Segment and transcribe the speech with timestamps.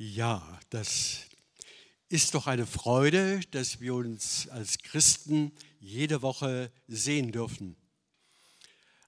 [0.00, 1.22] Ja, das
[2.08, 5.50] ist doch eine Freude, dass wir uns als Christen
[5.80, 7.74] jede Woche sehen dürfen.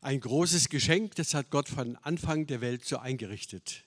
[0.00, 3.85] Ein großes Geschenk, das hat Gott von Anfang der Welt so eingerichtet,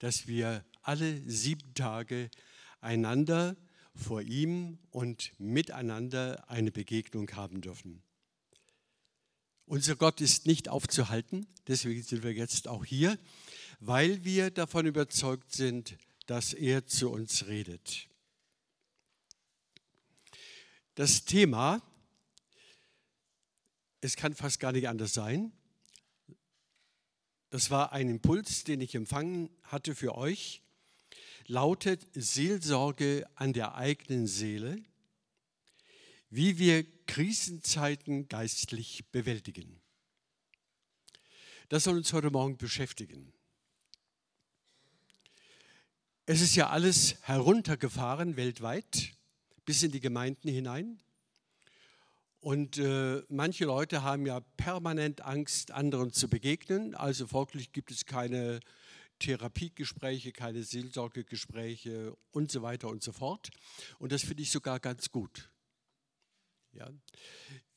[0.00, 2.32] dass wir alle sieben Tage
[2.80, 3.56] einander
[3.94, 8.02] vor ihm und miteinander eine Begegnung haben dürfen.
[9.66, 13.20] Unser Gott ist nicht aufzuhalten, deswegen sind wir jetzt auch hier,
[13.78, 18.08] weil wir davon überzeugt sind, dass er zu uns redet.
[20.94, 21.82] Das Thema,
[24.00, 25.52] es kann fast gar nicht anders sein,
[27.50, 30.62] das war ein Impuls, den ich empfangen hatte für euch,
[31.46, 34.82] lautet Seelsorge an der eigenen Seele,
[36.30, 39.80] wie wir Krisenzeiten geistlich bewältigen.
[41.68, 43.32] Das soll uns heute Morgen beschäftigen.
[46.26, 49.12] Es ist ja alles heruntergefahren weltweit
[49.66, 50.98] bis in die Gemeinden hinein.
[52.40, 56.94] Und äh, manche Leute haben ja permanent Angst, anderen zu begegnen.
[56.94, 58.60] Also folglich gibt es keine
[59.18, 63.50] Therapiegespräche, keine Seelsorgegespräche und so weiter und so fort.
[63.98, 65.50] Und das finde ich sogar ganz gut.
[66.72, 66.88] Ja.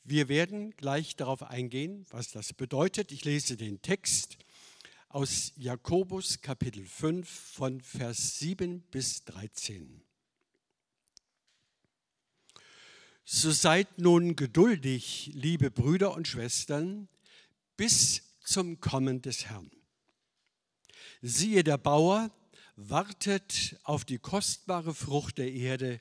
[0.05, 3.11] Wir werden gleich darauf eingehen, was das bedeutet.
[3.11, 4.37] Ich lese den Text
[5.09, 10.01] aus Jakobus Kapitel 5 von Vers 7 bis 13.
[13.23, 17.07] So seid nun geduldig, liebe Brüder und Schwestern,
[17.77, 19.71] bis zum Kommen des Herrn.
[21.21, 22.31] Siehe, der Bauer
[22.75, 25.99] wartet auf die kostbare Frucht der Erde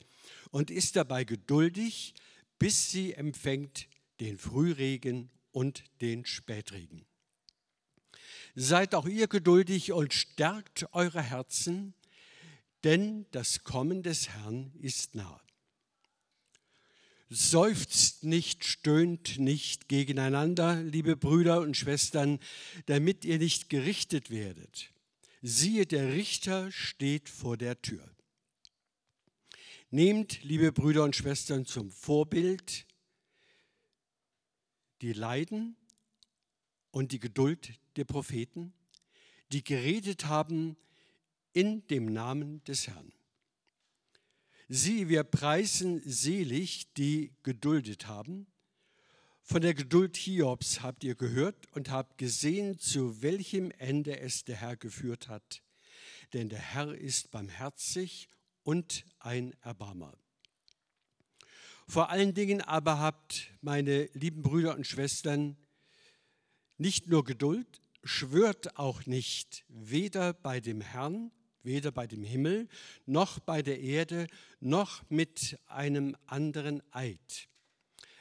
[0.50, 2.14] und ist dabei geduldig,
[2.58, 3.88] bis sie empfängt
[4.20, 7.06] den Frühregen und den Spätregen.
[8.58, 11.92] Seid auch ihr geduldig und stärkt eure Herzen,
[12.84, 15.42] denn das Kommen des Herrn ist nah.
[17.28, 22.38] Seufzt nicht, stöhnt nicht gegeneinander, liebe Brüder und Schwestern,
[22.86, 24.90] damit ihr nicht gerichtet werdet.
[25.42, 28.08] Siehe, der Richter steht vor der Tür.
[29.90, 32.86] Nehmt, liebe Brüder und Schwestern, zum Vorbild
[35.02, 35.76] die Leiden
[36.96, 38.72] und die Geduld der Propheten,
[39.52, 40.78] die geredet haben
[41.52, 43.12] in dem Namen des Herrn.
[44.70, 48.46] Sie, wir preisen selig, die geduldet haben.
[49.42, 54.56] Von der Geduld Hiobs habt ihr gehört und habt gesehen, zu welchem Ende es der
[54.56, 55.62] Herr geführt hat.
[56.32, 58.30] Denn der Herr ist barmherzig
[58.62, 60.16] und ein Erbarmer.
[61.86, 65.58] Vor allen Dingen aber habt, meine lieben Brüder und Schwestern,
[66.78, 71.30] nicht nur Geduld, schwört auch nicht, weder bei dem Herrn,
[71.62, 72.68] weder bei dem Himmel,
[73.04, 74.28] noch bei der Erde,
[74.60, 77.48] noch mit einem anderen Eid.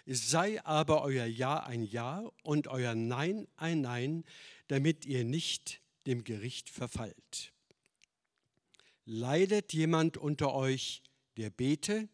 [0.06, 4.24] Es sei aber euer Ja ein Ja und euer Nein ein Nein,
[4.68, 7.54] damit ihr nicht dem Gericht verfallt.
[9.06, 11.04] Leidet jemand unter euch,
[11.38, 12.10] der bete?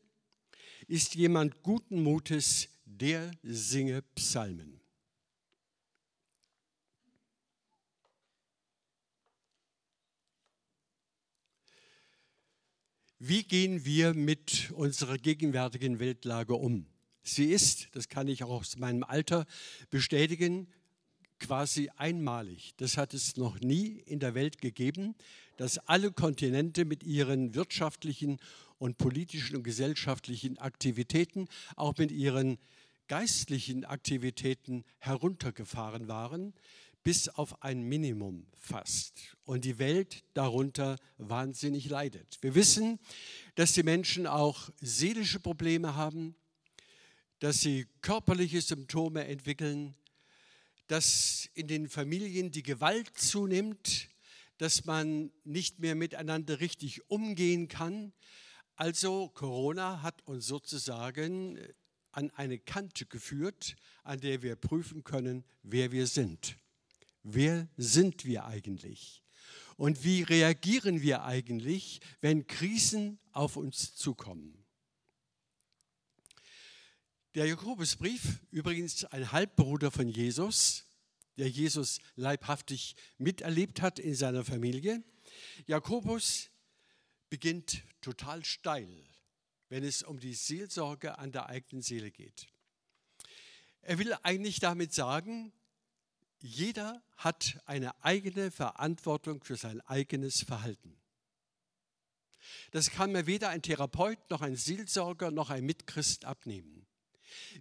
[0.88, 4.81] Ist jemand guten Mutes, der singe Psalmen?
[13.24, 16.88] Wie gehen wir mit unserer gegenwärtigen Weltlage um?
[17.22, 19.46] Sie ist, das kann ich auch aus meinem Alter
[19.92, 20.66] bestätigen,
[21.38, 22.74] quasi einmalig.
[22.78, 25.14] Das hat es noch nie in der Welt gegeben,
[25.58, 28.40] dass alle Kontinente mit ihren wirtschaftlichen
[28.80, 32.58] und politischen und gesellschaftlichen Aktivitäten, auch mit ihren
[33.08, 36.56] geistlichen Aktivitäten heruntergefahren waren
[37.04, 42.38] bis auf ein Minimum fast und die Welt darunter wahnsinnig leidet.
[42.42, 43.00] Wir wissen,
[43.56, 46.36] dass die Menschen auch seelische Probleme haben,
[47.40, 49.96] dass sie körperliche Symptome entwickeln,
[50.88, 54.10] dass in den Familien die Gewalt zunimmt,
[54.58, 58.14] dass man nicht mehr miteinander richtig umgehen kann.
[58.76, 61.60] Also Corona hat uns sozusagen
[62.12, 66.58] an eine Kante geführt, an der wir prüfen können, wer wir sind.
[67.24, 69.24] Wer sind wir eigentlich?
[69.78, 74.66] Und wie reagieren wir eigentlich, wenn Krisen auf uns zukommen?
[77.34, 80.86] Der Jakobusbrief, übrigens ein Halbbruder von Jesus,
[81.38, 85.04] der Jesus leibhaftig miterlebt hat in seiner Familie.
[85.66, 86.50] Jakobus
[87.30, 88.90] beginnt total steil,
[89.70, 92.48] wenn es um die Seelsorge an der eigenen Seele geht.
[93.82, 95.54] Er will eigentlich damit sagen,
[96.44, 100.98] jeder hat eine eigene Verantwortung für sein eigenes Verhalten.
[102.72, 106.86] Das kann mir weder ein Therapeut noch ein Seelsorger noch ein Mitchrist abnehmen.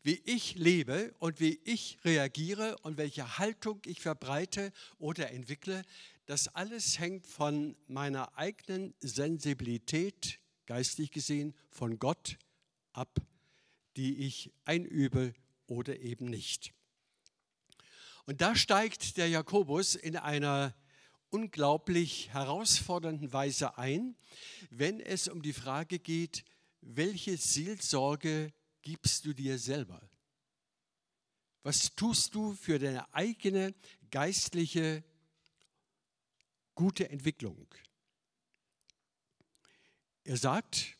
[0.03, 5.83] Wie ich lebe und wie ich reagiere und welche Haltung ich verbreite oder entwickle,
[6.27, 12.39] das alles hängt von meiner eigenen Sensibilität, geistlich gesehen, von Gott
[12.93, 13.21] ab,
[13.97, 15.35] die ich einübe
[15.67, 16.73] oder eben nicht.
[18.27, 20.75] Und da steigt der Jakobus in einer
[21.31, 24.17] unglaublich herausfordernden Weise ein,
[24.71, 26.45] wenn es um die Frage geht,
[26.81, 28.53] welche Seelsorge
[28.83, 30.01] gibst du dir selber?
[31.63, 33.75] Was tust du für deine eigene
[34.11, 35.05] geistliche
[36.75, 37.67] gute Entwicklung?
[40.25, 40.97] Er sagt,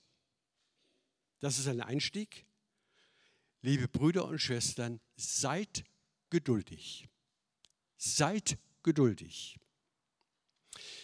[1.41, 2.45] das ist ein Einstieg,
[3.63, 5.85] liebe Brüder und Schwestern, seid
[6.29, 7.10] geduldig.
[8.03, 9.59] Seid geduldig.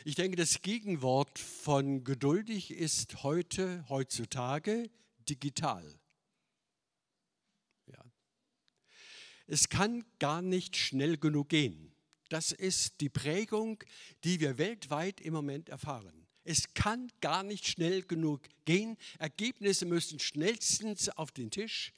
[0.07, 4.89] Ich denke, das Gegenwort von geduldig ist heute, heutzutage
[5.29, 6.01] digital.
[7.85, 8.03] Ja.
[9.47, 11.95] Es kann gar nicht schnell genug gehen.
[12.31, 13.85] Das ist die Prägung,
[14.25, 16.27] die wir weltweit im Moment erfahren.
[16.45, 18.97] Es kann gar nicht schnell genug gehen.
[19.19, 21.93] Ergebnisse müssen schnellstens auf den Tisch.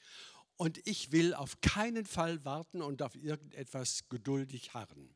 [0.59, 5.15] Und ich will auf keinen Fall warten und auf irgendetwas geduldig harren.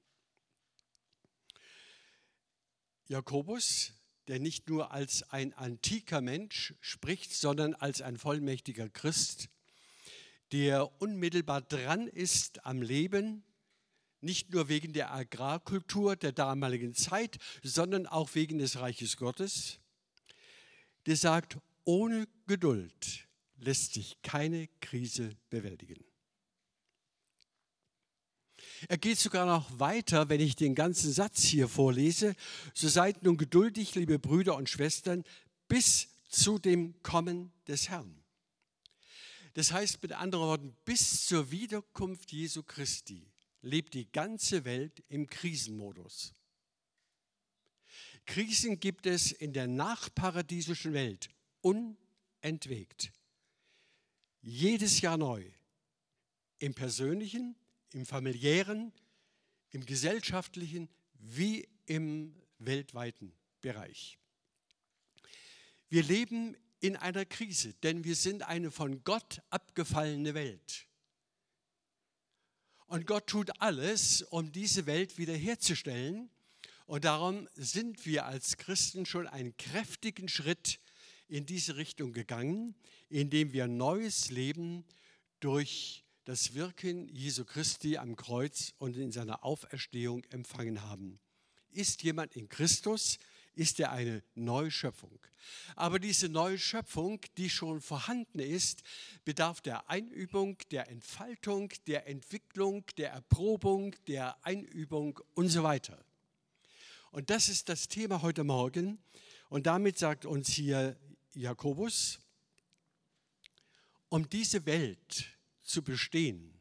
[3.07, 3.91] Jakobus,
[4.29, 9.49] der nicht nur als ein antiker Mensch spricht, sondern als ein vollmächtiger Christ,
[10.53, 13.43] der unmittelbar dran ist am Leben,
[14.21, 19.81] nicht nur wegen der Agrarkultur der damaligen Zeit, sondern auch wegen des Reiches Gottes,
[21.05, 23.27] der sagt, ohne Geduld
[23.63, 26.03] lässt sich keine Krise bewältigen.
[28.87, 32.35] Er geht sogar noch weiter, wenn ich den ganzen Satz hier vorlese.
[32.73, 35.23] So seid nun geduldig, liebe Brüder und Schwestern,
[35.67, 38.23] bis zu dem Kommen des Herrn.
[39.53, 43.31] Das heißt mit anderen Worten, bis zur Wiederkunft Jesu Christi
[43.61, 46.33] lebt die ganze Welt im Krisenmodus.
[48.25, 51.29] Krisen gibt es in der nachparadiesischen Welt
[51.61, 53.11] unentwegt.
[54.45, 55.43] Jedes Jahr neu.
[56.59, 57.55] Im persönlichen,
[57.93, 58.91] im familiären,
[59.71, 64.17] im gesellschaftlichen wie im weltweiten Bereich.
[65.87, 70.87] Wir leben in einer Krise, denn wir sind eine von Gott abgefallene Welt.
[72.87, 76.29] Und Gott tut alles, um diese Welt wiederherzustellen.
[76.85, 80.79] Und darum sind wir als Christen schon einen kräftigen Schritt
[81.33, 82.75] in diese Richtung gegangen,
[83.09, 84.85] indem wir neues Leben
[85.39, 91.19] durch das Wirken Jesu Christi am Kreuz und in seiner Auferstehung empfangen haben.
[91.71, 93.17] Ist jemand in Christus,
[93.55, 95.19] ist er eine Neuschöpfung.
[95.75, 98.83] Aber diese Neuschöpfung, die schon vorhanden ist,
[99.25, 105.97] bedarf der Einübung, der Entfaltung, der Entwicklung, der Erprobung, der Einübung und so weiter.
[107.09, 108.99] Und das ist das Thema heute Morgen.
[109.49, 110.95] Und damit sagt uns hier
[111.35, 112.19] Jakobus,
[114.09, 115.25] um diese Welt
[115.61, 116.53] zu bestehen,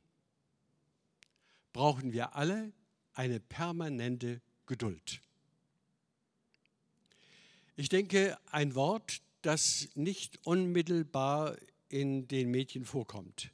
[1.73, 2.73] brauchen wir alle
[3.15, 5.20] eine permanente Geduld.
[7.77, 11.56] Ich denke, ein Wort, das nicht unmittelbar
[11.89, 13.51] in den Medien vorkommt.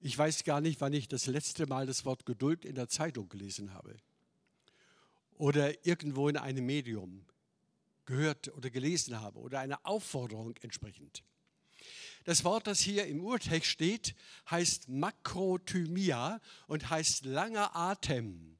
[0.00, 3.28] Ich weiß gar nicht, wann ich das letzte Mal das Wort Geduld in der Zeitung
[3.28, 3.96] gelesen habe
[5.34, 7.24] oder irgendwo in einem Medium
[8.04, 11.22] gehört oder gelesen habe oder eine Aufforderung entsprechend.
[12.24, 14.14] Das Wort, das hier im Urtext steht,
[14.50, 18.58] heißt Makrothymia und heißt langer Atem.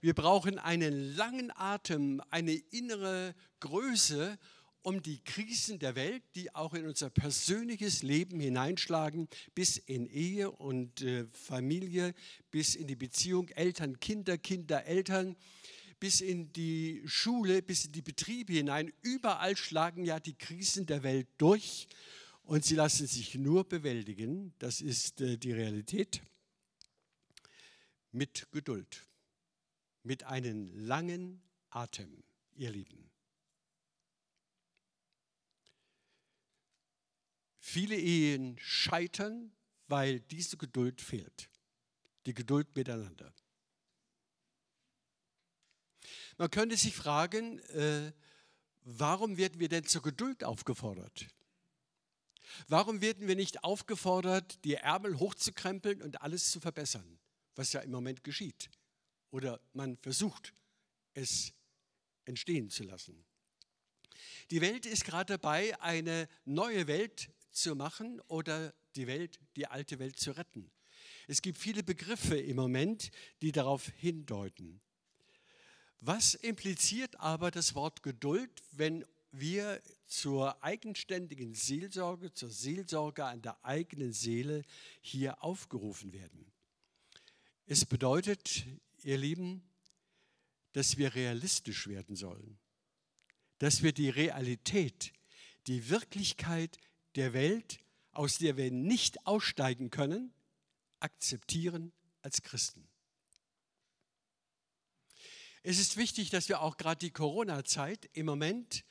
[0.00, 4.38] Wir brauchen einen langen Atem, eine innere Größe,
[4.82, 10.50] um die Krisen der Welt, die auch in unser persönliches Leben hineinschlagen, bis in Ehe
[10.50, 12.14] und äh, Familie,
[12.50, 15.36] bis in die Beziehung Eltern, Kinder, Kinder, Eltern,
[16.00, 18.92] bis in die Schule, bis in die Betriebe hinein.
[19.02, 21.88] Überall schlagen ja die Krisen der Welt durch
[22.44, 26.22] und sie lassen sich nur bewältigen, das ist äh, die Realität,
[28.12, 29.06] mit Geduld,
[30.02, 32.22] mit einem langen Atem,
[32.54, 33.10] ihr Lieben.
[37.58, 39.50] Viele Ehen scheitern,
[39.88, 41.50] weil diese Geduld fehlt,
[42.26, 43.34] die Geduld miteinander.
[46.36, 48.12] Man könnte sich fragen, äh,
[48.82, 51.26] warum werden wir denn zur Geduld aufgefordert?
[52.68, 57.18] Warum werden wir nicht aufgefordert, die Ärmel hochzukrempeln und alles zu verbessern,
[57.54, 58.70] was ja im Moment geschieht?
[59.30, 60.54] Oder man versucht,
[61.14, 61.52] es
[62.24, 63.24] entstehen zu lassen.
[64.50, 69.98] Die Welt ist gerade dabei, eine neue Welt zu machen oder die Welt, die alte
[69.98, 70.70] Welt zu retten.
[71.26, 73.10] Es gibt viele Begriffe im Moment,
[73.42, 74.80] die darauf hindeuten.
[76.00, 83.64] Was impliziert aber das Wort Geduld, wenn wir zur eigenständigen Seelsorge, zur Seelsorge an der
[83.64, 84.64] eigenen Seele
[85.00, 86.52] hier aufgerufen werden?
[87.66, 88.66] Es bedeutet,
[89.02, 89.62] ihr Lieben,
[90.72, 92.58] dass wir realistisch werden sollen,
[93.58, 95.12] dass wir die Realität,
[95.66, 96.78] die Wirklichkeit
[97.14, 100.32] der Welt, aus der wir nicht aussteigen können,
[101.00, 102.86] akzeptieren als Christen.
[105.66, 108.84] Es ist wichtig, dass wir auch gerade die Corona-Zeit im Moment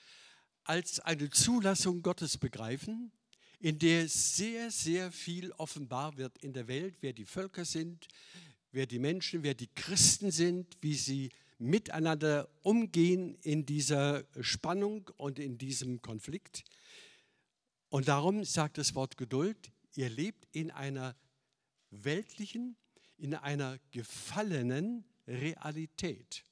[0.64, 3.12] als eine Zulassung Gottes begreifen,
[3.60, 8.08] in der sehr, sehr viel offenbar wird in der Welt, wer die Völker sind,
[8.72, 15.38] wer die Menschen, wer die Christen sind, wie sie miteinander umgehen in dieser Spannung und
[15.38, 16.64] in diesem Konflikt.
[17.90, 21.16] Und darum sagt das Wort Geduld, ihr lebt in einer
[21.92, 22.78] weltlichen,
[23.20, 26.44] in einer gefallenen Realität.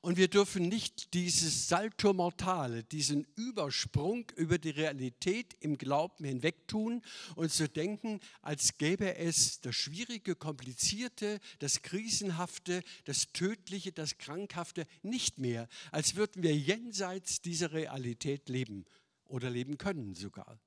[0.00, 6.68] Und wir dürfen nicht dieses Salto Mortale, diesen Übersprung über die Realität im Glauben hinweg
[6.68, 7.02] tun
[7.34, 14.86] und so denken, als gäbe es das Schwierige, Komplizierte, das Krisenhafte, das Tödliche, das Krankhafte
[15.02, 18.84] nicht mehr, als würden wir jenseits dieser Realität leben
[19.24, 20.60] oder leben können sogar.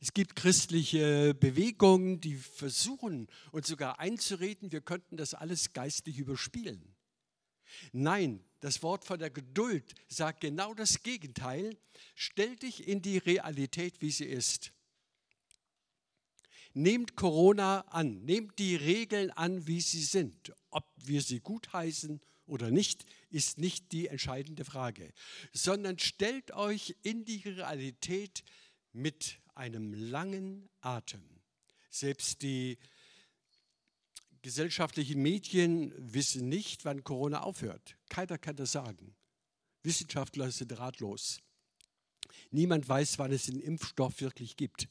[0.00, 6.94] Es gibt christliche Bewegungen, die versuchen uns sogar einzureden, wir könnten das alles geistlich überspielen.
[7.92, 11.76] Nein, das Wort von der Geduld sagt genau das Gegenteil.
[12.14, 14.72] Stell dich in die Realität, wie sie ist.
[16.72, 20.52] Nehmt Corona an, nehmt die Regeln an, wie sie sind.
[20.70, 25.12] Ob wir sie gutheißen oder nicht, ist nicht die entscheidende Frage,
[25.52, 28.44] sondern stellt euch in die Realität
[28.92, 31.22] mit einem langen Atem.
[31.90, 32.78] Selbst die
[34.42, 37.96] gesellschaftlichen Medien wissen nicht, wann Corona aufhört.
[38.08, 39.14] Keiner kann das sagen.
[39.82, 41.40] Wissenschaftler sind ratlos.
[42.50, 44.88] Niemand weiß, wann es den Impfstoff wirklich gibt.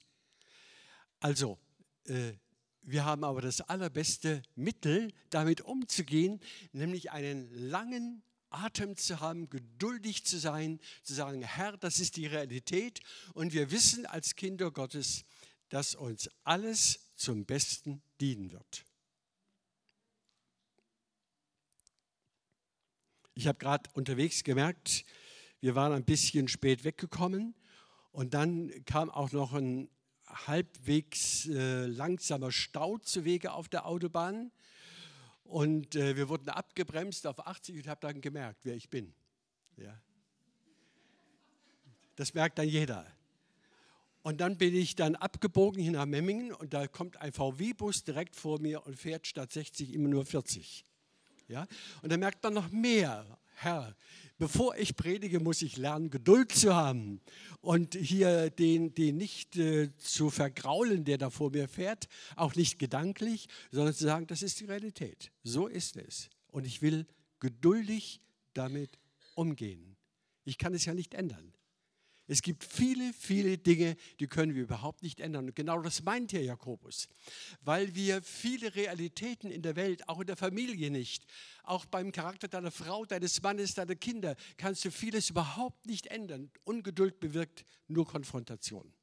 [1.19, 1.57] Also,
[2.05, 2.33] äh,
[2.81, 6.39] wir haben aber das allerbeste Mittel, damit umzugehen,
[6.71, 12.25] nämlich einen langen Atem zu haben, geduldig zu sein, zu sagen, Herr, das ist die
[12.25, 12.99] Realität.
[13.33, 15.25] Und wir wissen als Kinder Gottes,
[15.69, 18.85] dass uns alles zum Besten dienen wird.
[23.39, 25.05] Ich habe gerade unterwegs gemerkt,
[25.61, 27.55] wir waren ein bisschen spät weggekommen
[28.11, 29.89] und dann kam auch noch ein
[30.27, 34.51] halbwegs äh, langsamer Stau zu Wege auf der Autobahn
[35.45, 39.13] und äh, wir wurden abgebremst auf 80 und habe dann gemerkt, wer ich bin.
[39.77, 39.97] Ja.
[42.17, 43.05] Das merkt dann jeder.
[44.21, 48.35] Und dann bin ich dann abgebogen hin nach Memmingen und da kommt ein VW-Bus direkt
[48.35, 50.83] vor mir und fährt statt 60 immer nur 40.
[51.49, 51.67] Ja?
[52.01, 53.25] Und dann merkt man noch mehr,
[53.55, 53.93] Herr,
[54.37, 57.19] bevor ich predige, muss ich lernen, Geduld zu haben
[57.59, 62.79] und hier den, den nicht äh, zu vergraulen, der da vor mir fährt, auch nicht
[62.79, 65.31] gedanklich, sondern zu sagen, das ist die Realität.
[65.43, 66.29] So ist es.
[66.47, 67.05] Und ich will
[67.39, 68.21] geduldig
[68.53, 68.97] damit
[69.35, 69.97] umgehen.
[70.45, 71.53] Ich kann es ja nicht ändern.
[72.31, 75.47] Es gibt viele, viele Dinge, die können wir überhaupt nicht ändern.
[75.47, 77.09] Und genau das meint hier Jakobus.
[77.61, 81.25] Weil wir viele Realitäten in der Welt, auch in der Familie nicht,
[81.63, 86.51] auch beim Charakter deiner Frau, deines Mannes, deiner Kinder, kannst du vieles überhaupt nicht ändern.
[86.65, 88.93] Ungeduld bewirkt nur Konfrontation.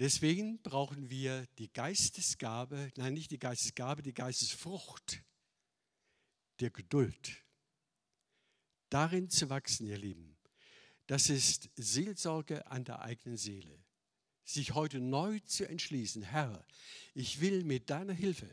[0.00, 5.22] Deswegen brauchen wir die Geistesgabe, nein, nicht die Geistesgabe, die Geistesfrucht
[6.58, 7.44] der Geduld
[8.90, 10.36] darin zu wachsen, ihr Lieben,
[11.06, 13.82] das ist Seelsorge an der eigenen Seele.
[14.44, 16.64] Sich heute neu zu entschließen, Herr,
[17.14, 18.50] ich will mit deiner Hilfe,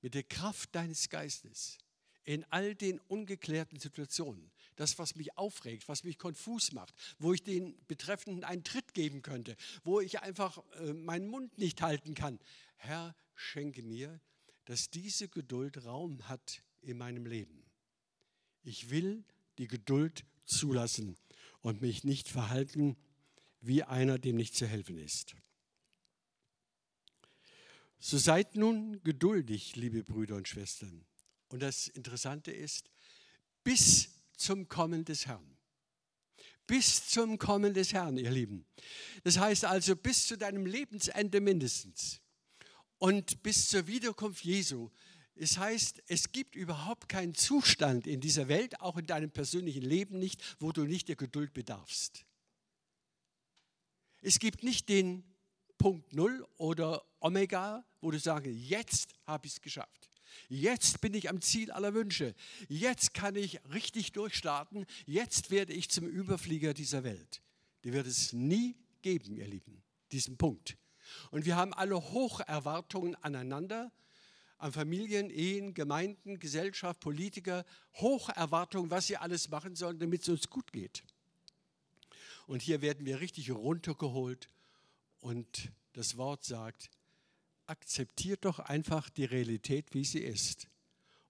[0.00, 1.78] mit der Kraft deines Geistes,
[2.24, 7.42] in all den ungeklärten Situationen, das, was mich aufregt, was mich konfus macht, wo ich
[7.42, 12.38] den Betreffenden einen Tritt geben könnte, wo ich einfach äh, meinen Mund nicht halten kann.
[12.76, 14.20] Herr, schenke mir,
[14.64, 17.64] dass diese Geduld Raum hat in meinem Leben.
[18.62, 19.24] Ich will
[19.58, 21.16] die Geduld zulassen
[21.60, 22.96] und mich nicht verhalten
[23.60, 25.34] wie einer, dem nicht zu helfen ist.
[27.98, 31.04] So seid nun geduldig, liebe Brüder und Schwestern.
[31.48, 32.90] Und das Interessante ist,
[33.64, 35.56] bis zum Kommen des Herrn.
[36.66, 38.66] Bis zum Kommen des Herrn, ihr Lieben.
[39.24, 42.20] Das heißt also bis zu deinem Lebensende mindestens
[42.98, 44.90] und bis zur Wiederkunft Jesu
[45.38, 50.18] Es heißt, es gibt überhaupt keinen Zustand in dieser Welt, auch in deinem persönlichen Leben
[50.18, 52.24] nicht, wo du nicht der Geduld bedarfst.
[54.22, 55.24] Es gibt nicht den
[55.76, 60.10] Punkt Null oder Omega, wo du sagst, jetzt habe ich es geschafft.
[60.48, 62.34] Jetzt bin ich am Ziel aller Wünsche.
[62.68, 64.86] Jetzt kann ich richtig durchstarten.
[65.04, 67.42] Jetzt werde ich zum Überflieger dieser Welt.
[67.84, 70.76] Die wird es nie geben, ihr Lieben, diesen Punkt.
[71.30, 73.92] Und wir haben alle Hocherwartungen aneinander,
[74.58, 80.48] an Familien, Ehen, Gemeinden, Gesellschaft, Politiker, Hocherwartungen, was sie alles machen sollen, damit es uns
[80.48, 81.04] gut geht.
[82.46, 84.48] Und hier werden wir richtig runtergeholt
[85.20, 86.90] und das Wort sagt,
[87.66, 90.68] akzeptiert doch einfach die Realität, wie sie ist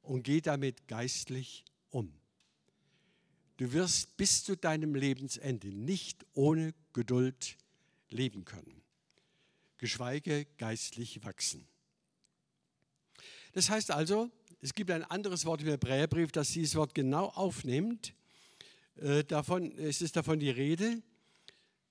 [0.03, 2.13] und geh damit geistlich um.
[3.57, 7.57] Du wirst bis zu deinem Lebensende nicht ohne Geduld
[8.11, 8.83] leben können,
[9.79, 11.67] geschweige geistlich wachsen.
[13.57, 18.13] Das heißt also, es gibt ein anderes Wort im Hebräerbrief, das dieses Wort genau aufnimmt.
[18.97, 21.03] Äh, davon, es ist davon die Rede.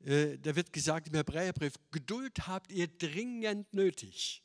[0.03, 4.43] Äh, da wird gesagt im Hebräerbrief, Geduld habt ihr dringend nötig.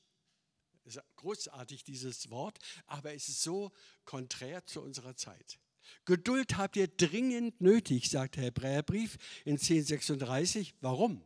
[1.17, 3.71] Großartig, dieses Wort, aber es ist so
[4.07, 5.59] konträr zu unserer Zeit.
[6.07, 10.75] Geduld habt ihr dringend nötig, sagt der Hebräerbrief in 1036.
[10.81, 11.23] Warum?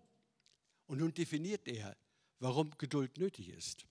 [0.86, 1.96] Und nun definiert er,
[2.40, 3.86] warum Geduld nötig ist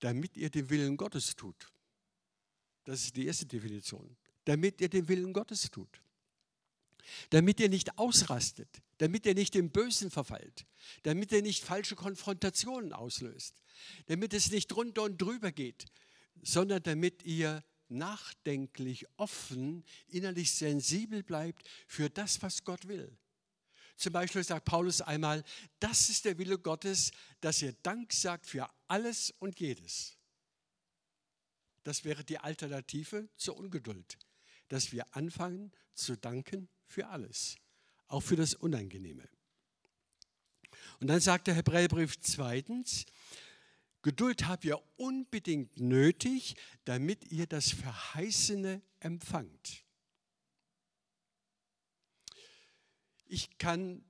[0.00, 1.70] damit ihr den Willen Gottes tut.
[2.84, 4.16] Das ist die erste Definition.
[4.44, 6.00] Damit ihr den Willen Gottes tut.
[7.30, 10.66] Damit ihr nicht ausrastet, damit ihr nicht im Bösen verfallt,
[11.02, 13.62] damit ihr nicht falsche Konfrontationen auslöst,
[14.06, 15.86] damit es nicht drunter und drüber geht,
[16.42, 23.16] sondern damit ihr nachdenklich, offen, innerlich sensibel bleibt für das, was Gott will.
[23.98, 25.42] Zum Beispiel sagt Paulus einmal,
[25.80, 30.16] das ist der Wille Gottes, dass ihr Dank sagt für alles und jedes.
[31.82, 34.16] Das wäre die Alternative zur Ungeduld,
[34.68, 37.56] dass wir anfangen zu danken für alles,
[38.06, 39.28] auch für das Unangenehme.
[41.00, 43.04] Und dann sagt der Hebräerbrief zweitens,
[44.02, 49.82] Geduld habt ihr unbedingt nötig, damit ihr das Verheißene empfangt.
[53.30, 54.02] Ich kann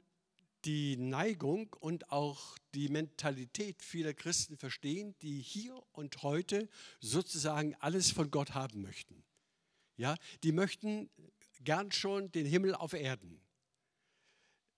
[0.65, 6.69] die Neigung und auch die Mentalität vieler Christen verstehen, die hier und heute
[7.01, 9.25] sozusagen alles von Gott haben möchten.
[9.97, 11.11] Ja, die möchten
[11.63, 13.41] gern schon den Himmel auf Erden.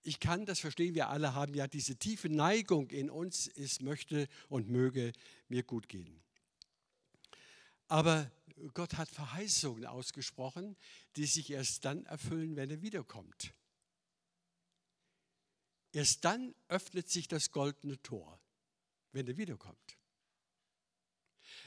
[0.03, 4.27] Ich kann das verstehen, wir alle haben ja diese tiefe Neigung in uns, es möchte
[4.49, 5.13] und möge
[5.49, 6.23] mir gut gehen.
[7.89, 8.31] Aber
[8.73, 10.79] Gott hat Verheißungen ausgesprochen,
[11.17, 13.53] die sich erst dann erfüllen, wenn er wiederkommt.
[15.93, 18.41] Erst dann öffnet sich das goldene Tor,
[19.13, 19.99] wenn er wiederkommt.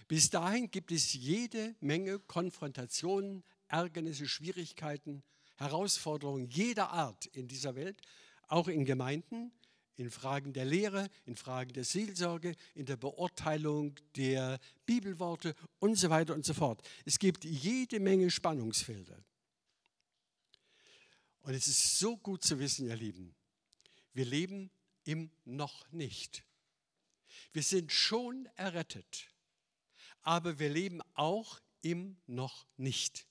[0.07, 5.23] Bis dahin gibt es jede Menge Konfrontationen, Ärgernisse, Schwierigkeiten,
[5.55, 8.01] Herausforderungen jeder Art in dieser Welt,
[8.47, 9.51] auch in Gemeinden,
[9.95, 16.09] in Fragen der Lehre, in Fragen der Seelsorge, in der Beurteilung der Bibelworte und so
[16.09, 16.87] weiter und so fort.
[17.05, 19.23] Es gibt jede Menge Spannungsfelder.
[21.41, 23.35] Und es ist so gut zu wissen, ihr Lieben,
[24.13, 24.71] wir leben
[25.03, 26.43] im Noch nicht.
[27.51, 29.27] Wir sind schon errettet,
[30.21, 33.27] aber wir leben auch im Noch nicht.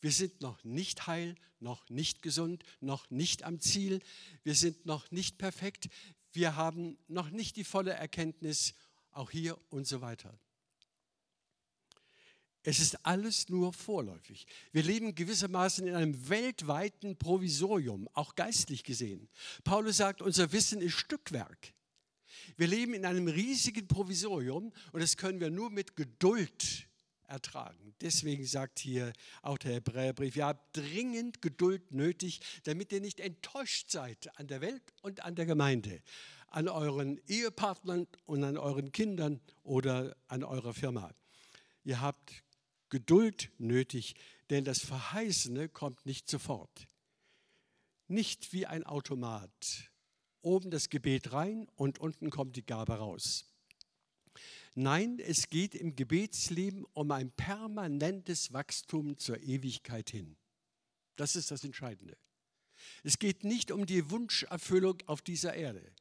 [0.00, 4.02] Wir sind noch nicht heil, noch nicht gesund, noch nicht am Ziel.
[4.42, 5.88] Wir sind noch nicht perfekt.
[6.32, 8.74] Wir haben noch nicht die volle Erkenntnis,
[9.12, 10.38] auch hier und so weiter.
[12.66, 14.46] Es ist alles nur vorläufig.
[14.72, 19.28] Wir leben gewissermaßen in einem weltweiten Provisorium, auch geistlich gesehen.
[19.64, 21.74] Paulus sagt, unser Wissen ist Stückwerk.
[22.56, 26.88] Wir leben in einem riesigen Provisorium und das können wir nur mit Geduld
[27.26, 27.94] ertragen.
[28.00, 33.90] Deswegen sagt hier auch der Hebräerbrief, ihr habt dringend Geduld nötig, damit ihr nicht enttäuscht
[33.90, 36.00] seid an der Welt und an der Gemeinde,
[36.48, 41.12] an euren Ehepartnern und an euren Kindern oder an eurer Firma.
[41.84, 42.43] Ihr habt
[42.88, 44.14] Geduld nötig,
[44.50, 46.88] denn das Verheißene kommt nicht sofort.
[48.08, 49.90] Nicht wie ein Automat.
[50.42, 53.46] Oben das Gebet rein und unten kommt die Gabe raus.
[54.74, 60.36] Nein, es geht im Gebetsleben um ein permanentes Wachstum zur Ewigkeit hin.
[61.16, 62.18] Das ist das Entscheidende.
[63.04, 65.94] Es geht nicht um die Wunscherfüllung auf dieser Erde.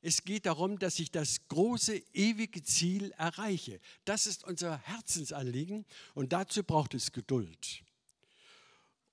[0.00, 3.80] Es geht darum, dass ich das große, ewige Ziel erreiche.
[4.04, 5.84] Das ist unser Herzensanliegen
[6.14, 7.82] und dazu braucht es Geduld.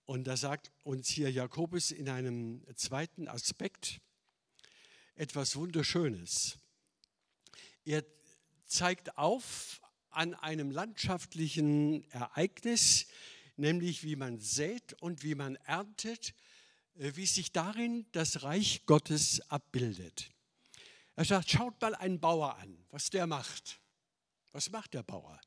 [0.06, 4.00] Und da sagt uns hier Jakobus in einem zweiten Aspekt
[5.16, 6.60] etwas Wunderschönes.
[7.86, 8.04] Er
[8.68, 13.08] zeigt auf an einem landschaftlichen Ereignis,
[13.58, 16.36] nämlich wie man sät und wie man erntet,
[16.98, 20.35] äh, wie sich darin das Reich Gottes abbildet.
[21.16, 23.80] Er sagt, schaut mal einen Bauer an, was der macht.
[24.52, 25.40] Was macht der Bauer?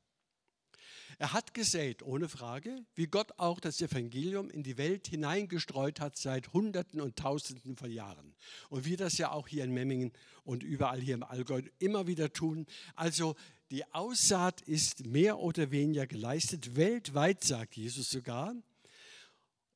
[1.17, 6.15] Er hat gesät, ohne Frage, wie Gott auch das Evangelium in die Welt hineingestreut hat
[6.15, 8.35] seit Hunderten und Tausenden von Jahren.
[8.69, 10.13] Und wir das ja auch hier in Memmingen
[10.45, 12.67] und überall hier im Allgäu immer wieder tun.
[12.95, 13.35] Also
[13.69, 18.55] die Aussaat ist mehr oder weniger geleistet, weltweit, sagt Jesus sogar.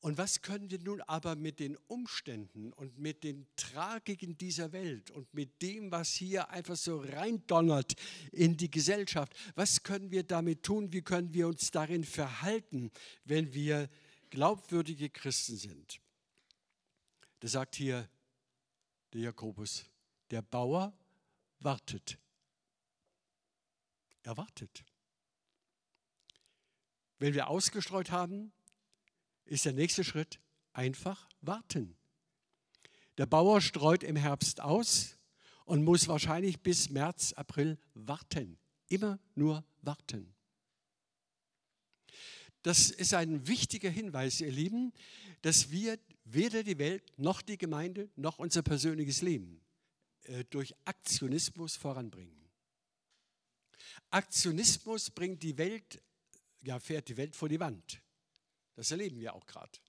[0.03, 5.11] Und was können wir nun aber mit den Umständen und mit den Tragiken dieser Welt
[5.11, 7.93] und mit dem, was hier einfach so reindonnert
[8.33, 10.91] in die Gesellschaft, was können wir damit tun?
[10.91, 12.91] Wie können wir uns darin verhalten,
[13.23, 13.89] wenn wir
[14.29, 16.01] glaubwürdige Christen sind?
[17.39, 18.09] Das sagt hier
[19.13, 19.85] der Jakobus.
[20.31, 20.91] Der Bauer
[21.59, 22.17] wartet.
[24.23, 24.83] Er wartet.
[27.19, 28.51] Wenn wir ausgestreut haben,
[29.45, 30.39] ist der nächste Schritt
[30.73, 31.95] einfach warten.
[33.17, 35.17] Der Bauer streut im Herbst aus
[35.65, 38.57] und muss wahrscheinlich bis März, April warten.
[38.87, 40.33] Immer nur warten.
[42.63, 44.93] Das ist ein wichtiger Hinweis, ihr Lieben,
[45.41, 49.61] dass wir weder die Welt noch die Gemeinde noch unser persönliches Leben
[50.23, 52.49] äh, durch Aktionismus voranbringen.
[54.09, 56.01] Aktionismus bringt die Welt,
[56.61, 58.01] ja, fährt die Welt vor die Wand.
[58.75, 59.79] Das erleben wir auch gerade.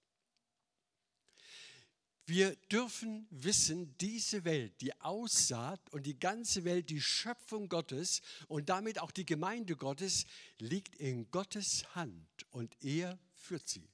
[2.27, 8.71] Wir dürfen wissen, diese Welt, die Aussaat und die ganze Welt, die Schöpfung Gottes und
[8.71, 10.25] damit auch die Gemeinde Gottes,
[10.59, 13.91] liegt in Gottes Hand und er führt sie.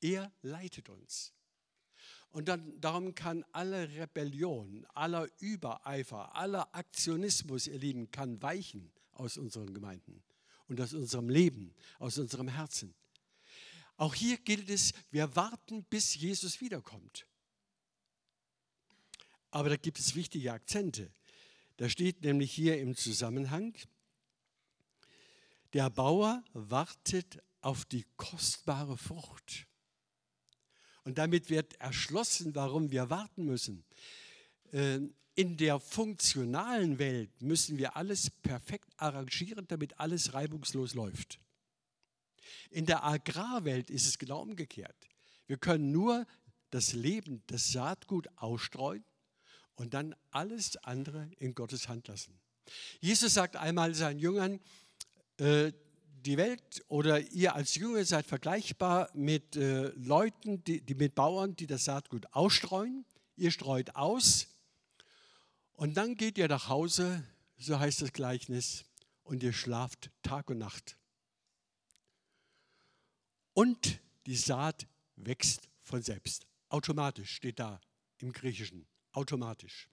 [0.00, 1.32] Er leitet uns.
[2.32, 9.36] Und dann, darum kann alle Rebellion, aller Übereifer, aller Aktionismus, ihr Lieben, kann weichen aus
[9.36, 10.24] unseren Gemeinden
[10.66, 12.94] und aus unserem Leben, aus unserem Herzen.
[14.02, 17.24] Auch hier gilt es, wir warten, bis Jesus wiederkommt.
[19.52, 21.12] Aber da gibt es wichtige Akzente.
[21.76, 23.76] Da steht nämlich hier im Zusammenhang,
[25.72, 29.68] der Bauer wartet auf die kostbare Frucht.
[31.04, 33.84] Und damit wird erschlossen, warum wir warten müssen.
[34.72, 34.98] Äh,
[35.36, 41.38] in der funktionalen Welt müssen wir alles perfekt arrangieren, damit alles reibungslos läuft.
[42.70, 44.96] In der Agrarwelt ist es genau umgekehrt.
[45.46, 46.26] Wir können nur
[46.70, 49.04] das Leben, das Saatgut ausstreuen
[49.74, 52.40] und dann alles andere in Gottes Hand lassen.
[53.00, 54.60] Jesus sagt einmal seinen Jüngern,
[55.38, 55.72] äh,
[56.24, 61.56] die Welt oder ihr als Jünger seid vergleichbar mit äh, Leuten, die, die mit Bauern,
[61.56, 63.04] die das Saatgut ausstreuen.
[63.36, 64.46] Ihr streut aus
[65.72, 67.24] und dann geht ihr nach Hause,
[67.58, 68.84] so heißt das Gleichnis,
[69.24, 70.96] und ihr schlaft Tag und Nacht
[73.54, 74.86] und die Saat
[75.16, 76.46] wächst von selbst.
[76.68, 77.80] Automatisch steht da
[78.18, 78.86] im Griechischen.
[79.12, 79.88] Automatisch.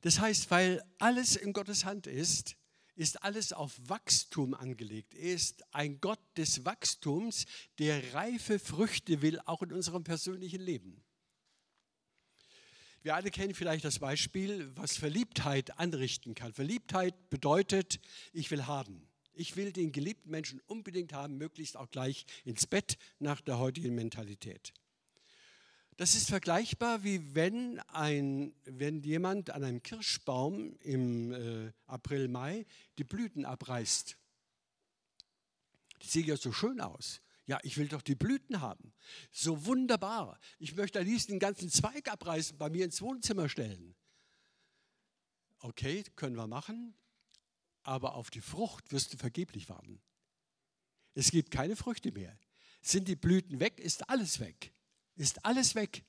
[0.00, 2.56] Das heißt, weil alles in Gottes Hand ist,
[2.96, 5.14] ist alles auf Wachstum angelegt.
[5.14, 7.46] Er ist ein Gott des Wachstums,
[7.78, 11.02] der reife Früchte will, auch in unserem persönlichen Leben.
[13.02, 16.52] Wir alle kennen vielleicht das Beispiel, was Verliebtheit anrichten kann.
[16.52, 18.00] Verliebtheit bedeutet,
[18.32, 19.09] ich will haben.
[19.32, 23.94] Ich will den geliebten Menschen unbedingt haben, möglichst auch gleich ins Bett nach der heutigen
[23.94, 24.72] Mentalität.
[25.96, 32.64] Das ist vergleichbar wie wenn, ein, wenn jemand an einem Kirschbaum im äh, April, Mai
[32.96, 34.16] die Blüten abreißt.
[36.02, 37.20] Die sehen ja so schön aus.
[37.46, 38.94] Ja, ich will doch die Blüten haben.
[39.30, 40.38] So wunderbar.
[40.58, 43.94] Ich möchte am liebsten den ganzen Zweig abreißen, bei mir ins Wohnzimmer stellen.
[45.58, 46.94] Okay, können wir machen
[47.82, 50.00] aber auf die Frucht wirst du vergeblich warten.
[51.14, 52.38] Es gibt keine Früchte mehr.
[52.82, 54.72] Sind die Blüten weg, ist alles weg.
[55.16, 56.04] Ist alles weg.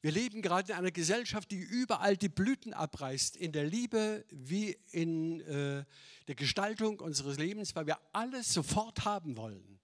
[0.00, 4.78] Wir leben gerade in einer Gesellschaft, die überall die Blüten abreißt, in der Liebe wie
[4.90, 5.84] in äh,
[6.28, 9.80] der Gestaltung unseres Lebens, weil wir alles sofort haben wollen.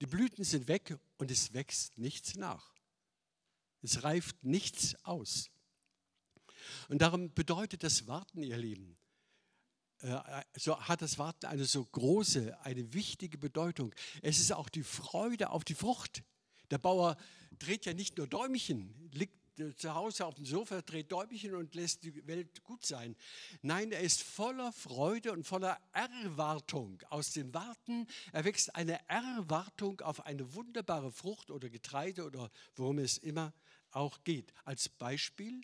[0.00, 2.74] Die Blüten sind weg und es wächst nichts nach.
[3.82, 5.50] Es reift nichts aus.
[6.88, 8.96] Und darum bedeutet das Warten, ihr Lieben,
[10.56, 13.94] so hat das Warten eine so große, eine wichtige Bedeutung.
[14.20, 16.22] Es ist auch die Freude auf die Frucht.
[16.70, 17.16] Der Bauer
[17.58, 21.74] dreht ja nicht nur Däumchen, liegt äh, zu Hause auf dem Sofa, dreht Däumchen und
[21.74, 23.14] lässt die Welt gut sein.
[23.60, 27.00] Nein, er ist voller Freude und voller Erwartung.
[27.10, 33.18] Aus dem Warten erwächst eine Erwartung auf eine wunderbare Frucht oder Getreide oder worum es
[33.18, 33.52] immer
[33.90, 34.52] auch geht.
[34.64, 35.60] Als Beispiel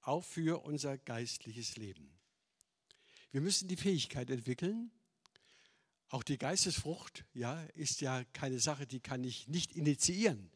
[0.00, 2.19] auch für unser geistliches Leben.
[3.32, 4.90] Wir müssen die Fähigkeit entwickeln.
[6.08, 10.50] Auch die Geistesfrucht ja, ist ja keine Sache, die kann ich nicht initiieren.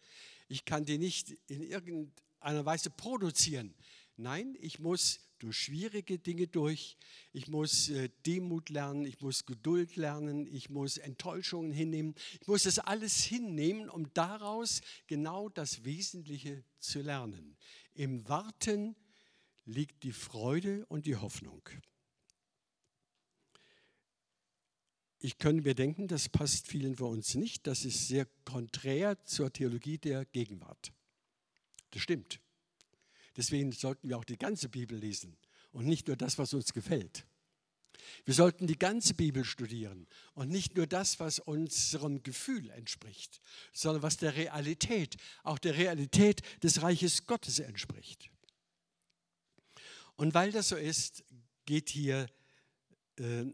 [0.49, 3.75] Ich kann die nicht in irgendeiner Weise produzieren.
[4.17, 6.97] Nein, ich muss durch schwierige Dinge durch.
[7.33, 12.15] Ich muss äh, Demut lernen, ich muss Geduld lernen, ich muss Enttäuschungen hinnehmen.
[12.41, 17.57] Ich muss das alles hinnehmen, um daraus genau das Wesentliche zu lernen.
[17.95, 18.97] Im Warten
[19.65, 21.69] liegt die Freude und die Hoffnung.
[25.25, 27.67] Ich könnte mir denken, das passt vielen von uns nicht.
[27.67, 30.93] Das ist sehr konträr zur Theologie der Gegenwart.
[31.93, 32.41] Das stimmt.
[33.35, 35.39] Deswegen sollten wir auch die ganze Bibel lesen
[35.73, 37.25] und nicht nur das, was uns gefällt.
[38.27, 43.41] Wir sollten die ganze Bibel studieren und nicht nur das, was unserem Gefühl entspricht,
[43.73, 48.29] sondern was der Realität, auch der Realität des Reiches Gottes entspricht.
[50.17, 51.25] Und weil das so ist,
[51.65, 52.29] geht hier
[53.17, 53.47] äh,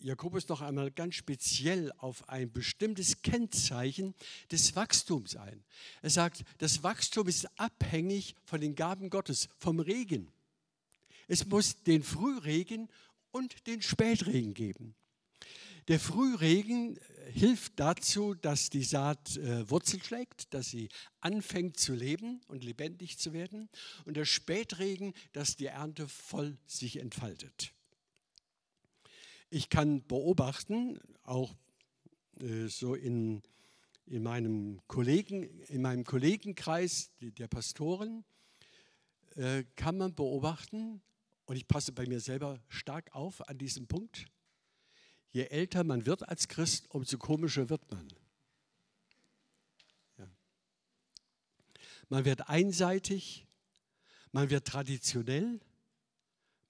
[0.00, 4.14] Jakobus noch einmal ganz speziell auf ein bestimmtes Kennzeichen
[4.50, 5.62] des Wachstums ein.
[6.02, 10.32] Er sagt, das Wachstum ist abhängig von den Gaben Gottes, vom Regen.
[11.28, 12.88] Es muss den Frühregen
[13.30, 14.94] und den Spätregen geben.
[15.88, 16.98] Der Frühregen
[17.32, 20.88] hilft dazu, dass die Saat äh, Wurzel schlägt, dass sie
[21.20, 23.68] anfängt zu leben und lebendig zu werden.
[24.04, 27.72] Und der Spätregen, dass die Ernte voll sich entfaltet.
[29.52, 31.56] Ich kann beobachten, auch
[32.40, 33.42] äh, so in,
[34.06, 38.24] in, meinem Kollegen, in meinem Kollegenkreis der Pastoren,
[39.34, 41.02] äh, kann man beobachten,
[41.46, 44.26] und ich passe bei mir selber stark auf an diesem Punkt,
[45.32, 48.06] je älter man wird als Christ, umso komischer wird man.
[50.16, 50.30] Ja.
[52.08, 53.48] Man wird einseitig,
[54.30, 55.58] man wird traditionell,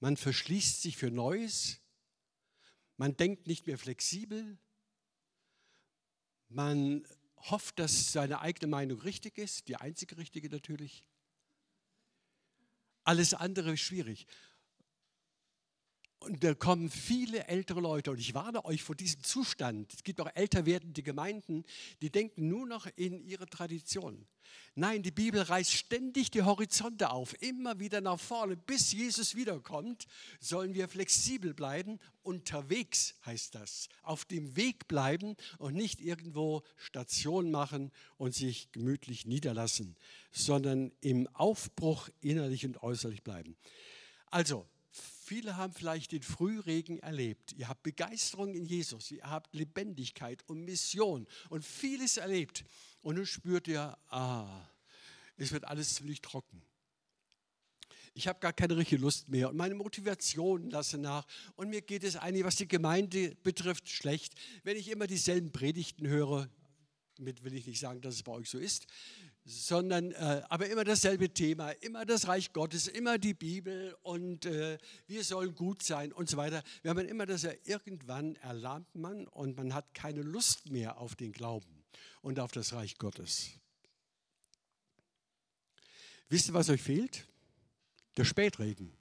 [0.00, 1.82] man verschließt sich für Neues,
[3.00, 4.58] man denkt nicht mehr flexibel.
[6.50, 7.06] Man
[7.38, 11.02] hofft, dass seine eigene Meinung richtig ist, die einzige richtige natürlich.
[13.02, 14.26] Alles andere ist schwierig.
[16.20, 19.92] Und da kommen viele ältere Leute, und ich warne euch vor diesem Zustand.
[19.94, 21.64] Es gibt auch älter werdende Gemeinden,
[22.02, 24.26] die denken nur noch in ihre Tradition.
[24.74, 28.58] Nein, die Bibel reißt ständig die Horizonte auf, immer wieder nach vorne.
[28.58, 30.06] Bis Jesus wiederkommt,
[30.40, 31.98] sollen wir flexibel bleiben.
[32.22, 33.88] Unterwegs heißt das.
[34.02, 39.96] Auf dem Weg bleiben und nicht irgendwo Station machen und sich gemütlich niederlassen,
[40.32, 43.56] sondern im Aufbruch innerlich und äußerlich bleiben.
[44.26, 44.66] Also,
[45.30, 47.52] Viele haben vielleicht den Frühregen erlebt.
[47.52, 52.64] Ihr habt Begeisterung in Jesus, ihr habt Lebendigkeit und Mission und vieles erlebt.
[53.00, 54.68] Und nun spürt ihr, ah,
[55.36, 56.60] es wird alles ziemlich trocken.
[58.12, 61.28] Ich habe gar keine richtige Lust mehr und meine Motivation lasse nach.
[61.54, 64.34] Und mir geht es eigentlich, was die Gemeinde betrifft, schlecht.
[64.64, 66.50] Wenn ich immer dieselben Predigten höre,
[67.14, 68.88] damit will ich nicht sagen, dass es bei euch so ist,
[69.44, 74.78] sondern äh, aber immer dasselbe Thema, immer das Reich Gottes, immer die Bibel und äh,
[75.06, 76.62] wir sollen gut sein und so weiter.
[76.82, 81.16] Wir haben immer das, ja, irgendwann erlahmt man und man hat keine Lust mehr auf
[81.16, 81.84] den Glauben
[82.20, 83.50] und auf das Reich Gottes.
[86.28, 87.26] Wisst ihr, was euch fehlt?
[88.16, 88.96] Der Spätregen.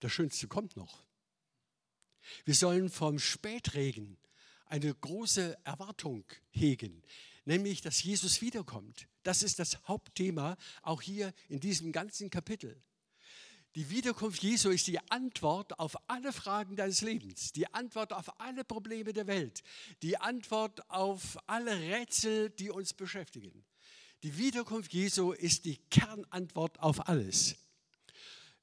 [0.00, 1.02] Das Schönste kommt noch.
[2.44, 4.18] Wir sollen vom Spätregen
[4.66, 7.02] eine große Erwartung hegen
[7.44, 9.08] nämlich dass Jesus wiederkommt.
[9.22, 12.82] Das ist das Hauptthema auch hier in diesem ganzen Kapitel.
[13.74, 18.64] Die Wiederkunft Jesu ist die Antwort auf alle Fragen deines Lebens, die Antwort auf alle
[18.64, 19.62] Probleme der Welt,
[20.02, 23.64] die Antwort auf alle Rätsel, die uns beschäftigen.
[24.22, 27.56] Die Wiederkunft Jesu ist die Kernantwort auf alles.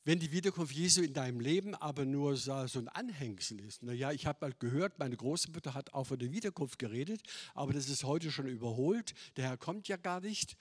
[0.09, 4.25] Wenn die Wiederkunft Jesu in deinem Leben aber nur so ein Anhängsel ist, naja, ich
[4.25, 7.21] habe mal gehört, meine Großmutter hat auch von der Wiederkunft geredet,
[7.53, 10.57] aber das ist heute schon überholt, der Herr kommt ja gar nicht,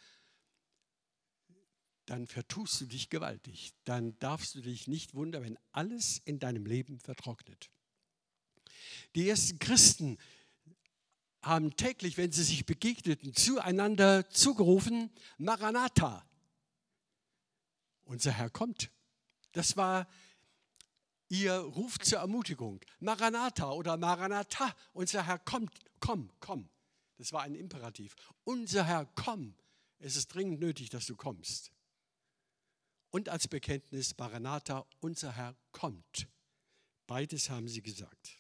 [2.05, 3.73] dann vertust du dich gewaltig.
[3.85, 7.71] Dann darfst du dich nicht wundern, wenn alles in deinem Leben vertrocknet.
[9.15, 10.19] Die ersten Christen
[11.41, 16.29] haben täglich, wenn sie sich begegneten, zueinander zugerufen, Maranatha.
[18.05, 18.91] Unser Herr kommt.
[19.53, 20.07] Das war
[21.29, 22.81] ihr Ruf zur Ermutigung.
[23.01, 26.69] Maranatha oder Maranatha, unser Herr kommt, komm, komm.
[27.17, 28.15] Das war ein Imperativ.
[28.45, 29.55] Unser Herr, komm.
[29.99, 31.73] Es ist dringend nötig, dass du kommst.
[33.11, 36.29] Und als Bekenntnis Maranatha, unser Herr kommt.
[37.07, 38.39] Beides haben sie gesagt.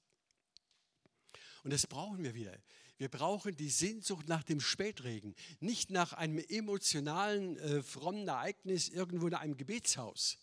[1.64, 2.56] Und das brauchen wir wieder.
[2.98, 9.26] Wir brauchen die Sehnsucht nach dem Spätregen, nicht nach einem emotionalen, äh, frommen Ereignis irgendwo
[9.26, 10.38] in einem Gebetshaus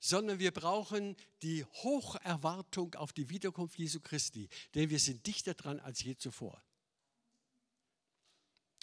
[0.00, 5.80] sondern wir brauchen die Hocherwartung auf die Wiederkunft Jesu Christi, denn wir sind dichter dran
[5.80, 6.62] als je zuvor.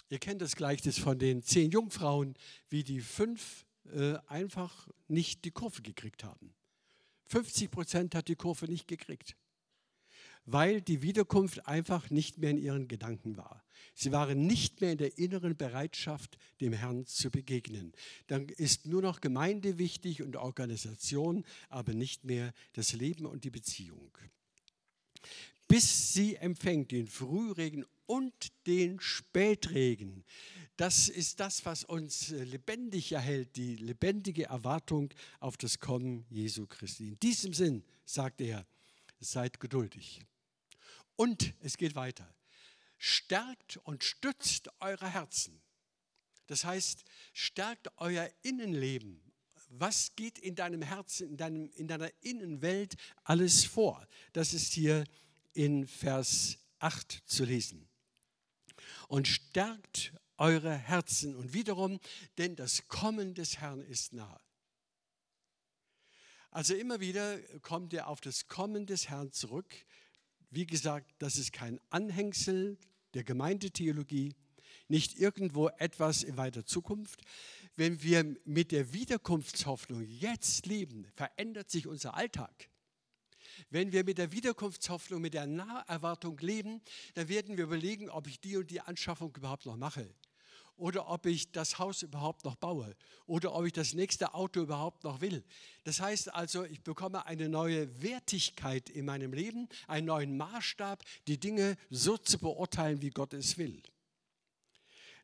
[0.08, 2.34] Ihr kennt das Gleichnis von den zehn Jungfrauen,
[2.68, 6.54] wie die fünf äh, einfach nicht die Kurve gekriegt haben.
[7.26, 9.36] 50 Prozent hat die Kurve nicht gekriegt
[10.52, 13.64] weil die Wiederkunft einfach nicht mehr in ihren Gedanken war.
[13.94, 17.92] Sie waren nicht mehr in der inneren Bereitschaft, dem Herrn zu begegnen.
[18.26, 23.50] Dann ist nur noch Gemeinde wichtig und Organisation, aber nicht mehr das Leben und die
[23.50, 24.10] Beziehung.
[25.68, 28.32] Bis sie empfängt den Frühregen und
[28.66, 30.24] den Spätregen.
[30.76, 37.08] Das ist das, was uns lebendig erhält, die lebendige Erwartung auf das Kommen Jesu Christi.
[37.08, 38.66] In diesem Sinn sagt er,
[39.20, 40.22] seid geduldig.
[41.20, 42.34] Und es geht weiter.
[42.96, 45.60] Stärkt und stützt eure Herzen.
[46.46, 47.04] Das heißt,
[47.34, 49.20] stärkt euer Innenleben.
[49.68, 54.08] Was geht in deinem Herzen, in, deinem, in deiner Innenwelt alles vor?
[54.32, 55.04] Das ist hier
[55.52, 57.86] in Vers 8 zu lesen.
[59.06, 61.36] Und stärkt eure Herzen.
[61.36, 62.00] Und wiederum,
[62.38, 64.40] denn das Kommen des Herrn ist nahe.
[66.50, 69.84] Also immer wieder kommt er auf das Kommen des Herrn zurück.
[70.50, 72.76] Wie gesagt, das ist kein Anhängsel
[73.14, 74.34] der Gemeindetheologie,
[74.88, 77.22] nicht irgendwo etwas in weiter Zukunft.
[77.76, 82.68] Wenn wir mit der Wiederkunftshoffnung jetzt leben, verändert sich unser Alltag.
[83.68, 86.80] Wenn wir mit der Wiederkunftshoffnung, mit der Naherwartung leben,
[87.14, 90.12] dann werden wir überlegen, ob ich die und die Anschaffung überhaupt noch mache
[90.80, 95.04] oder ob ich das Haus überhaupt noch baue oder ob ich das nächste Auto überhaupt
[95.04, 95.44] noch will.
[95.84, 101.38] Das heißt also, ich bekomme eine neue Wertigkeit in meinem Leben, einen neuen Maßstab, die
[101.38, 103.82] Dinge so zu beurteilen, wie Gott es will.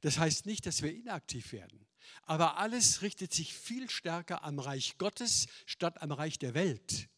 [0.03, 1.87] Das heißt nicht, dass wir inaktiv werden,
[2.23, 7.09] aber alles richtet sich viel stärker am Reich Gottes statt am Reich der Welt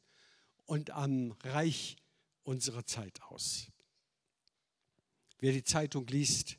[0.64, 1.96] und am Reich
[2.44, 3.66] unserer Zeit aus.
[5.40, 6.56] Wer die Zeitung liest,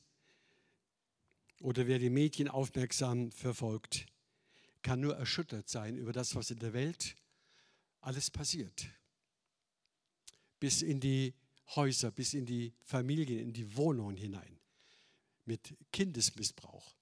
[1.60, 4.06] oder wer die Medien aufmerksam verfolgt,
[4.82, 7.16] kann nur erschüttert sein über das, was in der Welt
[8.02, 8.88] alles passiert.
[10.60, 11.34] Bis in die
[11.76, 14.60] Häuser, bis in die Familien, in die Wohnungen hinein.
[15.46, 16.96] Mit Kindesmissbrauch,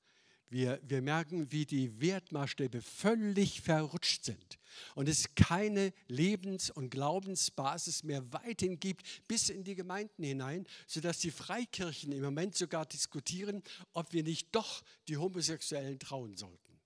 [0.49, 4.57] wir, wir merken, wie die Wertmaßstäbe völlig verrutscht sind
[4.95, 11.19] und es keine Lebens- und Glaubensbasis mehr weithin gibt, bis in die Gemeinden hinein, sodass
[11.19, 13.61] die Freikirchen im Moment sogar diskutieren,
[13.93, 16.79] ob wir nicht doch die Homosexuellen trauen sollten.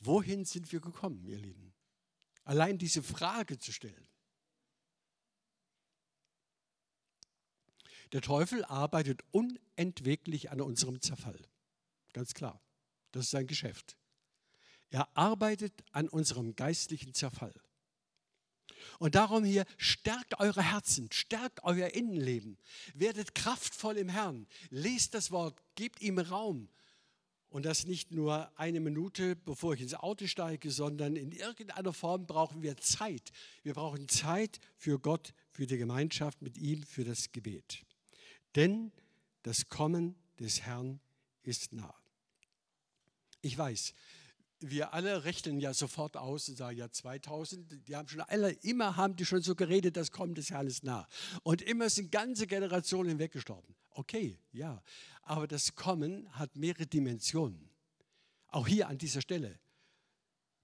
[0.00, 1.72] Wohin sind wir gekommen, ihr Lieben?
[2.44, 4.08] Allein diese Frage zu stellen.
[8.12, 11.40] Der Teufel arbeitet unentweglich an unserem Zerfall.
[12.12, 12.60] Ganz klar.
[13.12, 13.96] Das ist sein Geschäft.
[14.90, 17.54] Er arbeitet an unserem geistlichen Zerfall.
[18.98, 22.58] Und darum hier, stärkt eure Herzen, stärkt euer Innenleben,
[22.94, 26.68] werdet kraftvoll im Herrn, lest das Wort, gebt ihm Raum.
[27.50, 32.26] Und das nicht nur eine Minute, bevor ich ins Auto steige, sondern in irgendeiner Form
[32.26, 33.32] brauchen wir Zeit.
[33.64, 37.84] Wir brauchen Zeit für Gott, für die Gemeinschaft mit ihm, für das Gebet.
[38.54, 38.92] Denn
[39.42, 41.00] das Kommen des Herrn
[41.42, 41.99] ist nah.
[43.42, 43.94] Ich weiß,
[44.60, 48.96] wir alle rechnen ja sofort aus und sagen, ja 2000, die haben schon alle, immer
[48.96, 51.08] haben die schon so geredet, das kommt Herrn ist nah.
[51.42, 53.74] Und immer sind ganze Generationen hinweggestorben.
[53.90, 54.82] Okay, ja,
[55.22, 57.70] aber das Kommen hat mehrere Dimensionen.
[58.48, 59.58] Auch hier an dieser Stelle.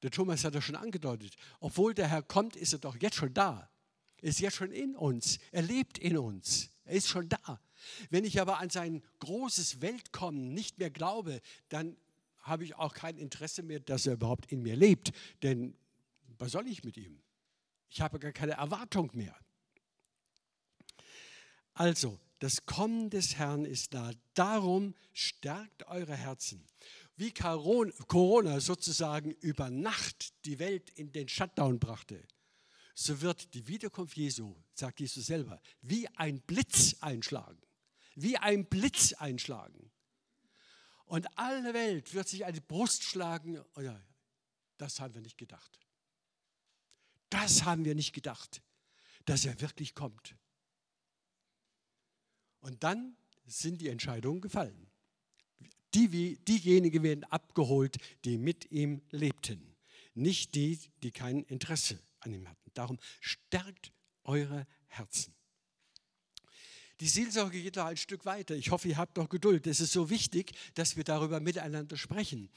[0.02, 1.34] Der Thomas hat das schon angedeutet.
[1.60, 3.70] Obwohl der Herr kommt, ist er doch jetzt schon da.
[4.20, 5.38] Er ist jetzt schon in uns.
[5.52, 6.70] Er lebt in uns.
[6.84, 7.60] Er ist schon da.
[8.10, 11.96] Wenn ich aber an sein großes Weltkommen nicht mehr glaube, dann
[12.46, 15.12] habe ich auch kein Interesse mehr, dass er überhaupt in mir lebt.
[15.42, 15.76] Denn
[16.38, 17.20] was soll ich mit ihm?
[17.88, 19.36] Ich habe gar keine Erwartung mehr.
[21.74, 24.10] Also, das Kommen des Herrn ist da.
[24.34, 26.66] Darum stärkt eure Herzen.
[27.16, 32.26] Wie Corona sozusagen über Nacht die Welt in den Shutdown brachte,
[32.94, 37.60] so wird die Wiederkunft Jesu, sagt Jesus selber, wie ein Blitz einschlagen.
[38.14, 39.90] Wie ein Blitz einschlagen.
[41.06, 43.58] Und alle Welt wird sich an die Brust schlagen.
[43.76, 43.82] Oh
[44.76, 45.80] das haben wir nicht gedacht.
[47.30, 48.62] Das haben wir nicht gedacht,
[49.24, 50.36] dass er wirklich kommt.
[52.60, 54.90] Und dann sind die Entscheidungen gefallen.
[55.94, 59.76] Die, diejenigen werden abgeholt, die mit ihm lebten,
[60.14, 62.70] nicht die, die kein Interesse an ihm hatten.
[62.74, 63.92] Darum stärkt
[64.24, 65.35] eure Herzen.
[67.00, 68.54] Die Seelsorge geht da ein Stück weiter.
[68.54, 69.66] Ich hoffe, ihr habt noch Geduld.
[69.66, 72.48] Es ist so wichtig, dass wir darüber miteinander sprechen.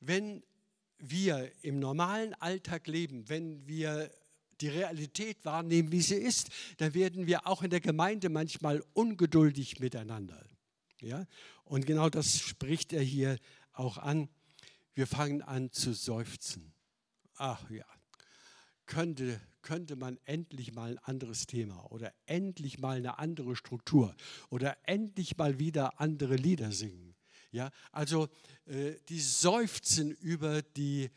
[0.00, 0.42] Wenn
[0.98, 4.10] wir im normalen Alltag leben, wenn wir
[4.60, 9.80] die Realität wahrnehmen, wie sie ist, dann werden wir auch in der Gemeinde manchmal ungeduldig
[9.80, 10.44] miteinander.
[11.00, 11.26] Ja?
[11.64, 13.38] Und genau das spricht er hier
[13.72, 14.28] auch an.
[14.94, 16.74] Wir fangen an zu seufzen.
[17.36, 17.86] Ach ja,
[18.84, 24.14] könnte, könnte man endlich mal ein anderes Thema oder endlich mal eine andere Struktur
[24.48, 27.14] oder endlich mal wieder andere Lieder singen.
[27.52, 28.28] Ja, also
[28.66, 31.10] äh, die seufzen über die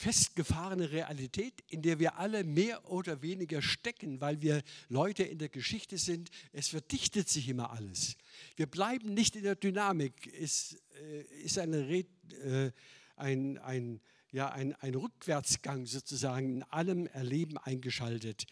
[0.00, 5.50] festgefahrene Realität, in der wir alle mehr oder weniger stecken, weil wir Leute in der
[5.50, 6.30] Geschichte sind.
[6.52, 8.16] Es verdichtet sich immer alles.
[8.56, 10.32] Wir bleiben nicht in der Dynamik.
[10.40, 12.72] Es äh, ist eine, äh,
[13.16, 14.00] ein, ein,
[14.32, 18.46] ja, ein, ein Rückwärtsgang sozusagen in allem Erleben eingeschaltet.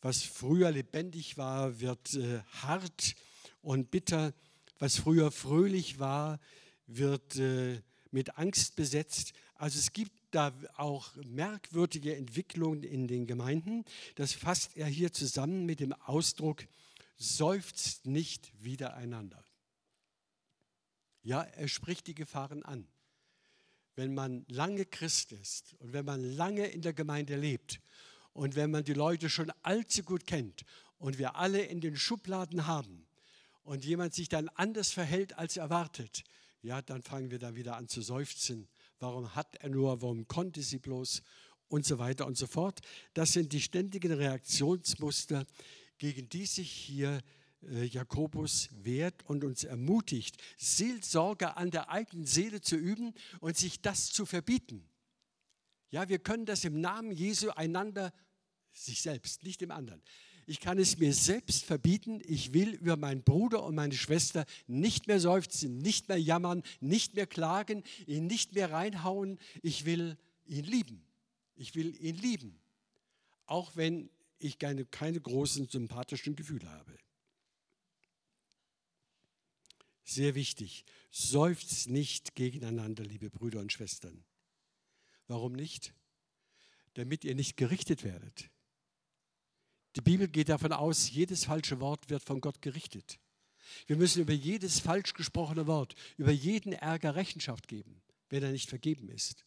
[0.00, 3.14] Was früher lebendig war, wird äh, hart
[3.62, 4.34] und bitter.
[4.78, 6.40] Was früher fröhlich war,
[6.86, 9.32] wird äh, mit Angst besetzt.
[9.54, 13.84] Also es gibt da auch merkwürdige Entwicklungen in den Gemeinden.
[14.16, 16.66] Das fasst er hier zusammen mit dem Ausdruck,
[17.16, 19.44] seufzt nicht wiedereinander.
[21.22, 22.86] Ja, er spricht die Gefahren an.
[23.96, 27.80] Wenn man lange Christ ist und wenn man lange in der Gemeinde lebt
[28.32, 30.64] und wenn man die Leute schon allzu gut kennt
[30.98, 33.06] und wir alle in den Schubladen haben
[33.62, 36.24] und jemand sich dann anders verhält als erwartet,
[36.62, 38.68] ja, dann fangen wir dann wieder an zu seufzen.
[38.98, 41.22] Warum hat er nur, warum konnte sie bloß
[41.68, 42.80] und so weiter und so fort.
[43.14, 45.44] Das sind die ständigen Reaktionsmuster,
[45.98, 47.20] gegen die sich hier
[47.84, 54.10] Jakobus wehrt und uns ermutigt, Seelsorge an der eigenen Seele zu üben und sich das
[54.10, 54.88] zu verbieten.
[55.90, 58.12] Ja, wir können das im Namen Jesu einander,
[58.72, 60.02] sich selbst, nicht dem anderen,
[60.46, 62.20] ich kann es mir selbst verbieten.
[62.26, 67.14] Ich will über meinen Bruder und meine Schwester nicht mehr seufzen, nicht mehr jammern, nicht
[67.14, 69.38] mehr klagen, ihn nicht mehr reinhauen.
[69.62, 71.02] Ich will ihn lieben.
[71.56, 72.60] Ich will ihn lieben.
[73.46, 76.98] Auch wenn ich keine, keine großen sympathischen Gefühle habe.
[80.04, 80.84] Sehr wichtig.
[81.10, 84.24] Seufzt nicht gegeneinander, liebe Brüder und Schwestern.
[85.26, 85.94] Warum nicht?
[86.94, 88.50] Damit ihr nicht gerichtet werdet.
[89.96, 93.18] Die Bibel geht davon aus, jedes falsche Wort wird von Gott gerichtet.
[93.86, 98.68] Wir müssen über jedes falsch gesprochene Wort, über jeden Ärger Rechenschaft geben, wenn er nicht
[98.68, 99.46] vergeben ist.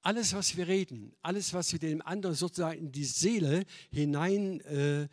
[0.00, 5.08] Alles, was wir reden, alles, was wir dem anderen sozusagen in die Seele hineinfegen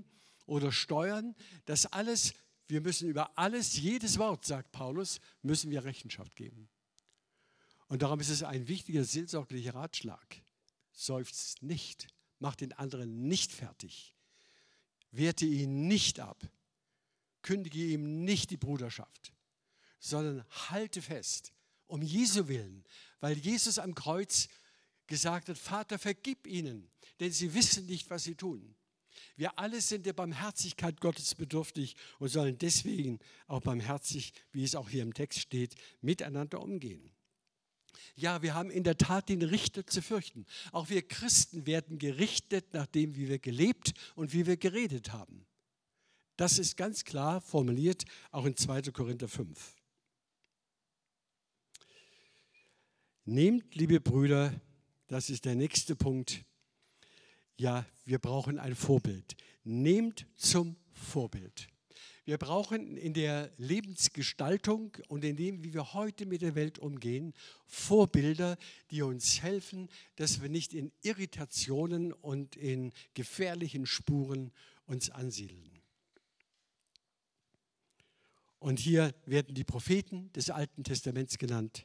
[0.00, 0.04] äh,
[0.46, 1.34] oder steuern,
[1.64, 2.34] das alles,
[2.68, 6.68] wir müssen über alles, jedes Wort, sagt Paulus, müssen wir Rechenschaft geben.
[7.88, 10.42] Und darum ist es ein wichtiger seelsorglicher Ratschlag.
[10.92, 12.08] Seufzt nicht
[12.44, 14.14] Mach den anderen nicht fertig.
[15.10, 16.46] Werte ihn nicht ab.
[17.40, 19.32] Kündige ihm nicht die Bruderschaft,
[19.98, 21.54] sondern halte fest,
[21.86, 22.84] um Jesu willen,
[23.20, 24.48] weil Jesus am Kreuz
[25.06, 28.74] gesagt hat, Vater, vergib ihnen, denn sie wissen nicht, was sie tun.
[29.36, 33.18] Wir alle sind der Barmherzigkeit Gottes bedürftig und sollen deswegen
[33.48, 37.10] auch barmherzig, wie es auch hier im Text steht, miteinander umgehen.
[38.16, 40.46] Ja, wir haben in der Tat den Richter zu fürchten.
[40.72, 45.46] Auch wir Christen werden gerichtet nach dem, wie wir gelebt und wie wir geredet haben.
[46.36, 48.82] Das ist ganz klar formuliert, auch in 2.
[48.92, 49.76] Korinther 5.
[53.24, 54.52] Nehmt, liebe Brüder,
[55.06, 56.44] das ist der nächste Punkt.
[57.56, 59.36] Ja, wir brauchen ein Vorbild.
[59.62, 61.68] Nehmt zum Vorbild.
[62.24, 67.34] Wir brauchen in der Lebensgestaltung und in dem, wie wir heute mit der Welt umgehen,
[67.66, 68.56] Vorbilder,
[68.90, 74.52] die uns helfen, dass wir nicht in Irritationen und in gefährlichen Spuren
[74.86, 75.70] uns ansiedeln.
[78.58, 81.84] Und hier werden die Propheten des Alten Testaments genannt.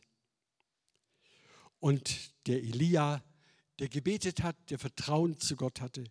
[1.82, 3.22] Und der Elia,
[3.80, 6.04] der gebetet hat, der Vertrauen zu Gott hatte.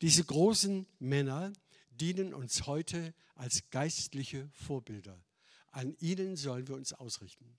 [0.00, 1.52] Diese großen Männer,
[1.90, 5.22] dienen uns heute als geistliche Vorbilder.
[5.70, 7.58] An ihnen sollen wir uns ausrichten.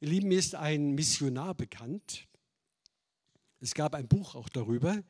[0.00, 2.28] Ihr Lieben, mir ist ein Missionar bekannt.
[3.60, 5.02] Es gab ein Buch auch darüber,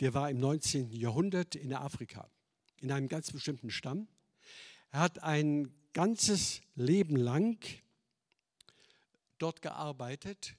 [0.00, 0.90] der war im 19.
[0.90, 2.28] Jahrhundert in Afrika,
[2.80, 4.08] in einem ganz bestimmten Stamm.
[4.90, 7.64] Er hat ein ganzes Leben lang
[9.38, 10.56] dort gearbeitet,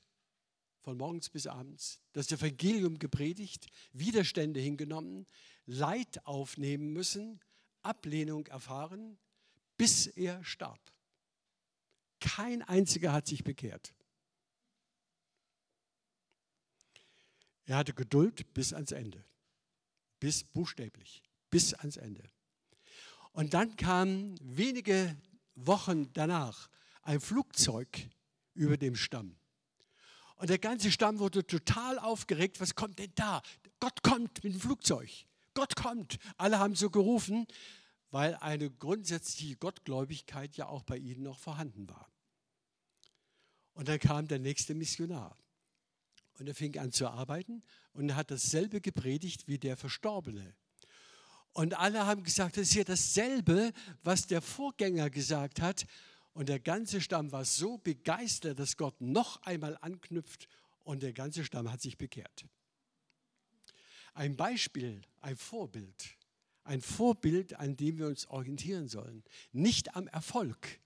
[0.86, 5.26] von morgens bis abends, das Evangelium gepredigt, Widerstände hingenommen,
[5.66, 7.40] Leid aufnehmen müssen,
[7.82, 9.18] Ablehnung erfahren,
[9.78, 10.80] bis er starb.
[12.20, 13.96] Kein einziger hat sich bekehrt.
[17.66, 19.26] Er hatte Geduld bis ans Ende,
[20.20, 22.30] bis buchstäblich, bis ans Ende.
[23.32, 25.18] Und dann kam wenige
[25.56, 26.70] Wochen danach
[27.02, 28.08] ein Flugzeug
[28.54, 29.36] über dem Stamm.
[30.36, 32.60] Und der ganze Stamm wurde total aufgeregt.
[32.60, 33.42] Was kommt denn da?
[33.80, 35.10] Gott kommt mit dem Flugzeug.
[35.54, 36.18] Gott kommt.
[36.38, 37.48] Alle haben so gerufen,
[38.12, 42.10] weil eine grundsätzliche Gottgläubigkeit ja auch bei ihnen noch vorhanden war.
[43.74, 45.38] Und dann kam der nächste Missionar.
[46.38, 47.64] Und er fing an zu arbeiten
[47.94, 50.56] und hat dasselbe gepredigt wie der Verstorbene.
[51.54, 53.72] Und alle haben gesagt, das ist ja dasselbe,
[54.04, 55.86] was der Vorgänger gesagt hat.
[56.36, 60.50] Und der ganze Stamm war so begeistert, dass Gott noch einmal anknüpft
[60.84, 62.46] und der ganze Stamm hat sich bekehrt.
[64.14, 66.18] Ein Beispiel, ein Vorbild,
[66.66, 69.24] ein Vorbild, an dem wir uns orientieren sollen.
[69.54, 70.82] Nicht am Erfolg,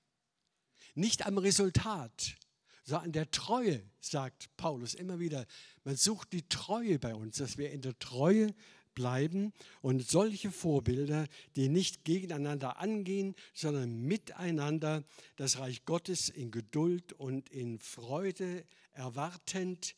[0.93, 2.37] nicht am Resultat,
[2.83, 5.47] sondern an der Treue, sagt Paulus immer wieder.
[5.83, 8.53] Man sucht die Treue bei uns, dass wir in der Treue
[8.99, 11.25] bleiben und solche Vorbilder,
[11.55, 15.05] die nicht gegeneinander angehen, sondern miteinander
[15.37, 19.95] das Reich Gottes in Geduld und in Freude erwartend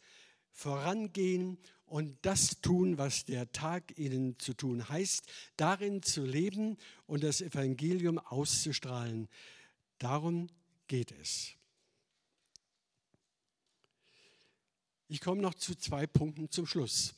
[0.52, 5.26] vorangehen und das tun, was der Tag ihnen zu tun heißt,
[5.58, 6.78] darin zu leben
[7.08, 9.28] und das Evangelium auszustrahlen.
[9.98, 10.46] Darum
[10.88, 11.56] geht es.
[15.08, 17.16] Ich komme noch zu zwei Punkten zum Schluss.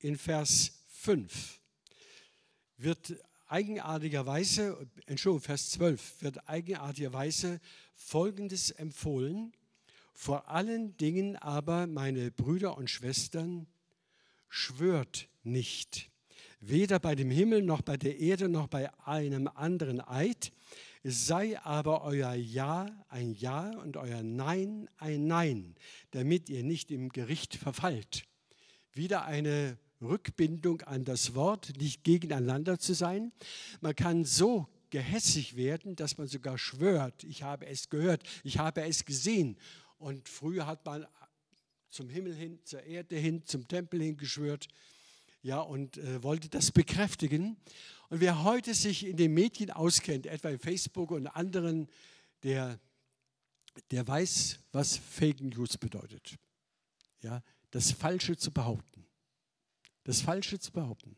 [0.00, 1.60] In Vers 5
[2.76, 7.58] wird eigenartigerweise, Entschuldigung, Vers 12 wird eigenartigerweise
[7.94, 9.52] Folgendes empfohlen.
[10.12, 13.66] Vor allen Dingen aber, meine Brüder und Schwestern,
[14.50, 16.10] schwört nicht,
[16.60, 20.52] weder bei dem Himmel noch bei der Erde noch bei einem anderen Eid,
[21.02, 25.76] es sei aber euer Ja ein Ja und euer Nein ein Nein,
[26.10, 28.26] damit ihr nicht im Gericht verfallt.
[28.92, 33.32] Wieder eine Rückbindung an das Wort, nicht gegeneinander zu sein.
[33.80, 38.82] Man kann so gehässig werden, dass man sogar schwört, ich habe es gehört, ich habe
[38.82, 39.56] es gesehen.
[39.98, 41.06] Und früher hat man
[41.90, 44.68] zum Himmel hin, zur Erde hin, zum Tempel hin geschwört,
[45.42, 47.56] ja, und äh, wollte das bekräftigen.
[48.10, 51.88] Und wer heute sich in den Medien auskennt, etwa in Facebook und anderen,
[52.42, 52.78] der,
[53.90, 56.36] der weiß, was Fake News bedeutet.
[57.22, 59.06] Ja, das Falsche zu behaupten
[60.04, 61.16] das Falsche zu behaupten.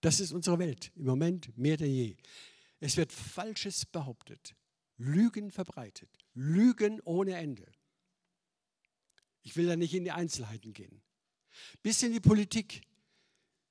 [0.00, 2.16] Das ist unsere Welt im Moment mehr denn je.
[2.80, 4.56] Es wird Falsches behauptet,
[4.96, 7.70] Lügen verbreitet, Lügen ohne Ende.
[9.42, 11.02] Ich will da nicht in die Einzelheiten gehen.
[11.82, 12.82] Bis in die Politik.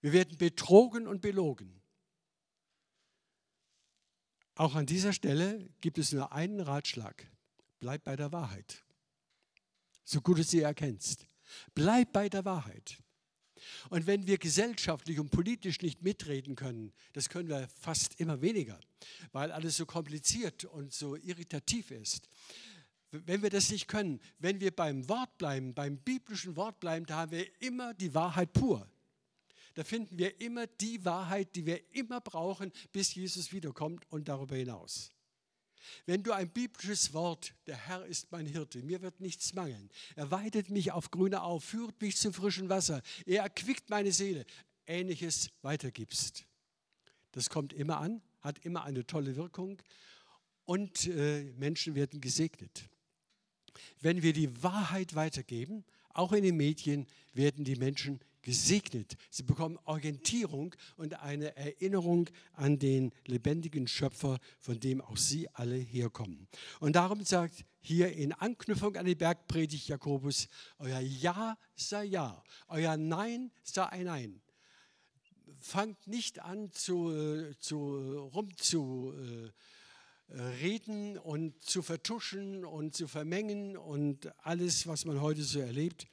[0.01, 1.81] Wir werden betrogen und belogen.
[4.55, 7.29] Auch an dieser Stelle gibt es nur einen Ratschlag.
[7.79, 8.83] Bleib bei der Wahrheit.
[10.03, 11.27] So gut du sie erkennst.
[11.73, 13.01] Bleib bei der Wahrheit.
[13.89, 18.79] Und wenn wir gesellschaftlich und politisch nicht mitreden können, das können wir fast immer weniger,
[19.31, 22.27] weil alles so kompliziert und so irritativ ist.
[23.11, 27.17] Wenn wir das nicht können, wenn wir beim Wort bleiben, beim biblischen Wort bleiben, da
[27.17, 28.87] haben wir immer die Wahrheit pur.
[29.73, 34.55] Da finden wir immer die Wahrheit, die wir immer brauchen, bis Jesus wiederkommt und darüber
[34.55, 35.11] hinaus.
[36.05, 39.89] Wenn du ein biblisches Wort, der Herr ist mein Hirte, mir wird nichts mangeln.
[40.15, 43.01] Er weidet mich auf grüne Au, führt mich zum frischen Wasser.
[43.25, 44.45] Er erquickt meine Seele.
[44.85, 46.45] Ähnliches weitergibst.
[47.31, 49.81] Das kommt immer an, hat immer eine tolle Wirkung
[50.65, 52.89] und äh, Menschen werden gesegnet.
[53.99, 59.15] Wenn wir die Wahrheit weitergeben, auch in den Medien, werden die Menschen gesegnet.
[59.29, 65.75] Sie bekommen Orientierung und eine Erinnerung an den lebendigen Schöpfer, von dem auch sie alle
[65.75, 66.47] herkommen.
[66.79, 72.97] Und darum sagt hier in Anknüpfung an die Bergpredigt Jakobus, euer Ja sei Ja, euer
[72.97, 74.41] Nein sei ein Nein.
[75.59, 79.13] Fangt nicht an zu, zu rum zu
[80.29, 86.07] äh, reden und zu vertuschen und zu vermengen und alles, was man heute so erlebt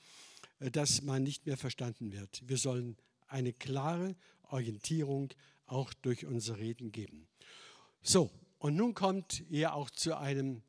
[0.59, 2.43] dass man nicht mehr verstanden wird.
[2.47, 2.97] Wir sollen
[3.27, 5.33] eine klare Orientierung
[5.67, 7.29] auch durch unsere Reden geben.
[8.03, 10.63] So, und nun kommt ihr auch zu einem,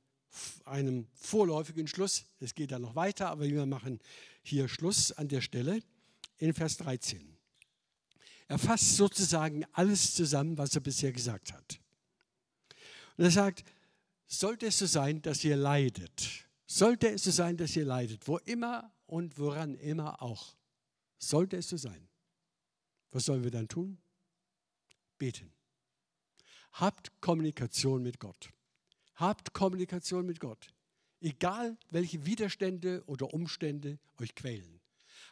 [0.65, 2.25] einem vorläufigen Schluss.
[2.39, 3.99] Es geht dann noch weiter, aber wir machen
[4.43, 5.81] hier Schluss an der Stelle
[6.37, 7.37] in Vers 13.
[8.47, 11.79] Er fasst sozusagen alles zusammen, was er bisher gesagt hat.
[13.17, 13.63] Und er sagt,
[14.25, 18.37] sollte es so sein, dass ihr leidet, sollte es so sein, dass ihr leidet, wo
[18.39, 20.55] immer und woran immer auch.
[21.17, 22.07] Sollte es so sein.
[23.11, 23.97] Was sollen wir dann tun?
[25.17, 25.51] Beten.
[26.73, 28.51] Habt Kommunikation mit Gott.
[29.15, 30.71] Habt Kommunikation mit Gott.
[31.19, 34.79] Egal, welche Widerstände oder Umstände euch quälen.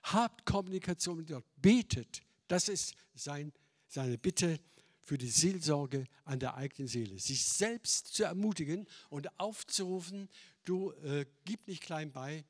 [0.03, 1.45] Habt Kommunikation mit Gott.
[1.55, 2.21] Betet.
[2.47, 3.53] Das ist sein,
[3.87, 4.59] seine Bitte
[5.01, 7.17] für die Seelsorge an der eigenen Seele.
[7.19, 10.27] Sich selbst zu ermutigen und aufzurufen,
[10.65, 12.43] du äh, gib nicht klein bei,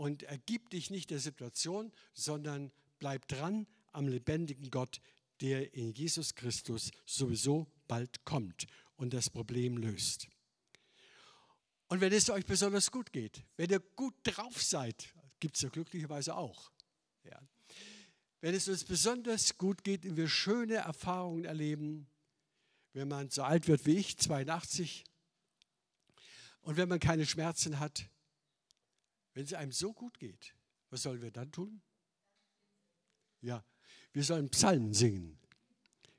[0.00, 4.98] und ergib dich nicht der Situation, sondern bleib dran am lebendigen Gott,
[5.42, 10.26] der in Jesus Christus sowieso bald kommt und das Problem löst.
[11.88, 15.68] Und wenn es euch besonders gut geht, wenn ihr gut drauf seid, gibt es ja
[15.68, 16.72] glücklicherweise auch.
[17.24, 17.38] Ja.
[18.40, 22.08] Wenn es uns besonders gut geht und wir schöne Erfahrungen erleben,
[22.94, 25.04] wenn man so alt wird wie ich, 82,
[26.62, 28.08] und wenn man keine Schmerzen hat,
[29.40, 30.54] wenn es einem so gut geht,
[30.90, 31.80] was sollen wir dann tun?
[33.40, 33.64] Ja,
[34.12, 35.38] wir sollen Psalmen singen.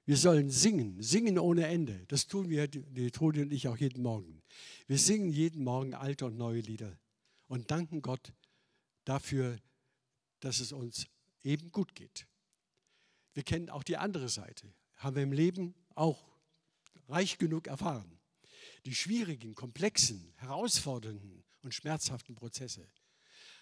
[0.05, 2.03] Wir sollen singen, singen ohne Ende.
[2.07, 4.41] Das tun wir, die Trudi und ich auch jeden Morgen.
[4.87, 6.97] Wir singen jeden Morgen alte und neue Lieder
[7.45, 8.33] und danken Gott
[9.05, 9.59] dafür,
[10.39, 11.05] dass es uns
[11.43, 12.25] eben gut geht.
[13.35, 16.27] Wir kennen auch die andere Seite, haben wir im Leben auch
[17.07, 18.17] reich genug erfahren.
[18.87, 22.89] Die schwierigen, komplexen, herausfordernden und schmerzhaften Prozesse.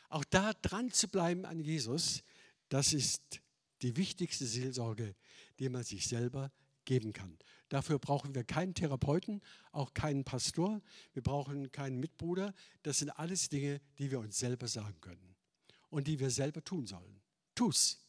[0.09, 2.23] Auch da dran zu bleiben an Jesus,
[2.67, 3.41] das ist
[3.81, 5.15] die wichtigste Seelsorge,
[5.59, 6.51] die man sich selber
[6.85, 7.37] geben kann.
[7.69, 9.41] Dafür brauchen wir keinen Therapeuten,
[9.71, 10.81] auch keinen Pastor,
[11.13, 12.53] wir brauchen keinen Mitbruder.
[12.81, 15.35] Das sind alles Dinge, die wir uns selber sagen können
[15.89, 17.21] und die wir selber tun sollen.
[17.53, 18.03] Tu's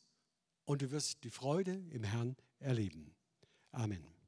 [0.64, 3.14] und du wirst die Freude im Herrn erleben.
[3.72, 4.19] Amen.